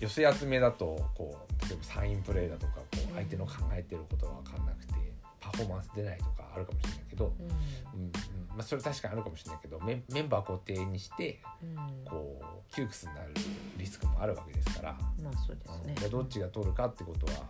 [0.00, 4.94] 寄せ集めだとこう例えばサインプレーだとかこう相手の考えてることが分かんなくて
[5.40, 7.46] パフォーマンス出ないとかあるかもしれないけど、うん。
[7.46, 8.04] うん。
[8.04, 8.12] うん
[8.56, 13.34] まあ、それ確かにあるかもしれないけどメンメンバー固定にしてうんこう窮屈になる
[13.76, 14.92] リスクもあるわけですから、
[15.22, 16.08] まあそうですね。
[16.08, 17.44] どっちが取るかってことは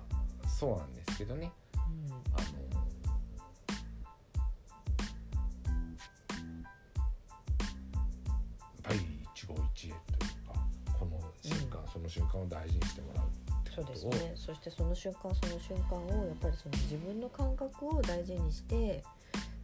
[0.49, 1.53] そうなんですけどね。
[1.75, 2.13] うん。
[2.13, 2.85] あの
[8.85, 9.01] ぱり
[9.35, 9.95] 一期一会という
[10.47, 10.55] か
[10.99, 13.27] この瞬間、その瞬間を大事にしてもらう
[13.75, 14.33] そうですね。
[14.37, 19.03] そしてその瞬間その瞬間をやっぱりその自分の感覚を大事にして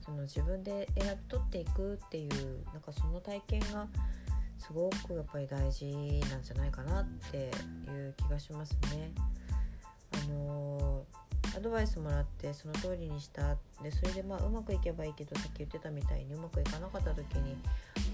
[0.05, 3.87] その自分で選び取っていくっていうなんかその体験が
[4.59, 5.87] すごくやっぱり大事
[6.29, 9.12] なんじゃないかなっていう気がしますね。
[10.12, 13.57] あのーアドバイスもらってその通りにした。
[13.83, 17.57] でそれでまあうまくいけばいいけどさっき言ってたみたいにうまくいかなかった時に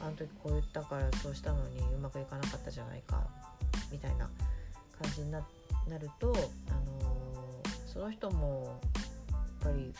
[0.00, 3.22] あの時こう言ったからそうしたのにうまくいかなかったじゃないか
[3.90, 4.28] みたいな
[5.00, 7.16] 感じになると、あのー
[7.96, 8.78] その人も
[9.62, 9.94] やっぱり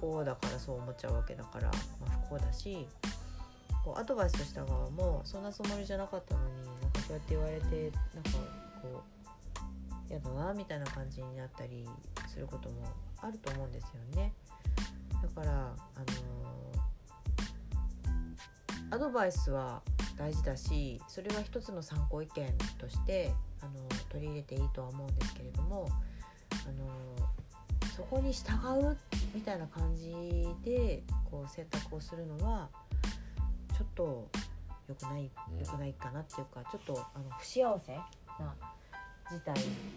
[0.00, 2.88] 幸だからそう思っちゃうわけだから、まあ、不幸だし
[3.84, 6.50] こうアドバイスした側もそんなつもりじゃなかったのに
[6.80, 8.30] なんかそうやって言われてなんか
[8.80, 9.02] こ
[10.08, 11.86] う嫌だなみたいな感じになったり
[12.28, 12.76] することも
[13.20, 14.32] あると思うんですよね。
[15.22, 16.51] だから、あのー
[18.92, 19.80] アドバイスは
[20.18, 23.32] 大事だしそれは一つの参考意見として
[23.62, 23.72] あの
[24.10, 25.88] 取り入れていいとは思うんですけれども、
[26.66, 28.96] あのそこに従う
[29.34, 30.12] みたいな感じ
[30.62, 32.68] でこう選択をするのは
[33.78, 34.28] ちょっと
[34.88, 38.54] 良くない良くないかなっていうかちょっとあの不幸せな
[39.30, 39.54] 事態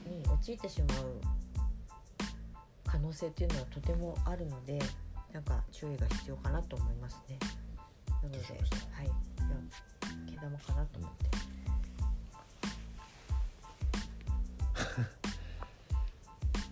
[0.07, 1.19] に陥ってしまう
[2.85, 4.79] 可能性っていうのはとてもあるので
[5.33, 7.37] なんか注意が必要かなと思いますね。
[8.24, 9.11] なので、はい、
[10.32, 11.26] 毛玉かなと思って。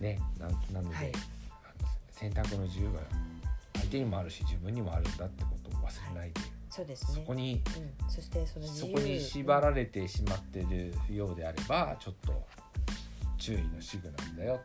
[0.00, 1.12] ねななので、はい。
[2.10, 3.00] 選択の自由が
[3.74, 6.40] 相手にもあるし自分にもあるんだってことを忘れないで、
[6.70, 7.14] そうですね。
[7.14, 12.46] そこにうん、そしてそのそこに縛られてしまってるようであればちょっと
[13.36, 14.60] 注意のシグなんだよ。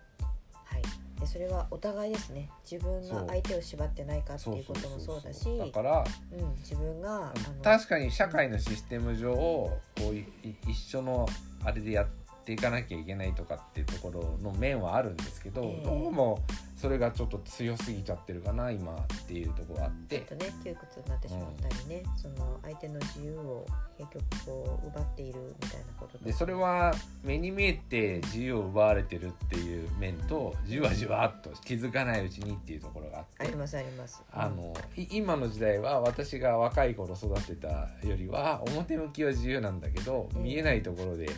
[0.53, 0.81] はい。
[1.19, 2.49] でそれはお互いですね。
[2.69, 11.27] 自分が相手を縛ってないかっていうこともそうだし、だからうん、自分が確かに社会のシステム上こう一緒の
[11.63, 12.07] あれでやっ
[12.45, 15.85] ていかなきゃいけないとかっていうところの面はあるんですけど、ええ。
[15.85, 16.39] どうも
[16.79, 20.19] それがちょっと強すぎちゃってるかな今っていうところがあって。
[20.19, 23.65] ちょっとね窮屈になってしまったりね、その相手の自由を
[23.97, 33.29] 結局こう奪っているみたいなことでそれは目に見えて自由を奪われてるっていう面とじわじわっと気づかないうちにっていうところがあって。
[33.39, 34.23] ありますあります。
[34.31, 40.43] あのい今の時代は私が若い頃育てたよりは表向きは自由なんだけど、うん。
[40.43, 41.29] 見えないところで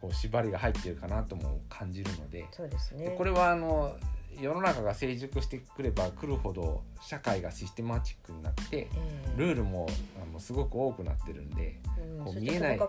[0.00, 2.46] こう縛りが入ってるかなとも感じるので。
[2.50, 3.10] そうですね。
[3.10, 3.94] でこれはあの
[4.40, 9.88] 世の中が成熟してくればくるほど社会がシステマチックになってええルールも
[10.22, 11.80] あのすごく多くなってるんで
[12.24, 12.80] こう見えない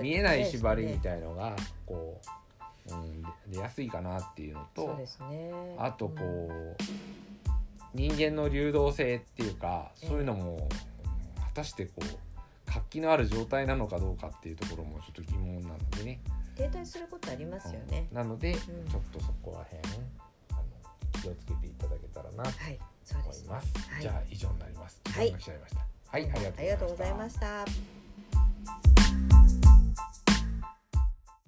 [0.00, 1.56] 見えない縛りみいたいのが
[1.86, 2.20] こ
[2.90, 4.98] う、うん、で出やすいかなっていうのと。
[5.78, 6.82] あとこう
[7.94, 10.68] 人間の流動性っていうかそういうのも
[11.36, 12.02] 果たしてこう
[12.66, 16.20] 活気のある状態なのかどうかっていうところもちょっと疑問なのでね。
[16.56, 18.08] 停滞することありますよね。
[18.12, 19.80] なので、んちょっとそこら辺
[21.20, 23.44] 気をつけていただけたらなとはい、そうです。
[23.44, 23.72] 思います。
[23.90, 25.00] はいじゃあ以上になります。
[25.04, 25.80] 時はい間が来ちゃいました。
[26.08, 27.64] はい、ありがとうございました。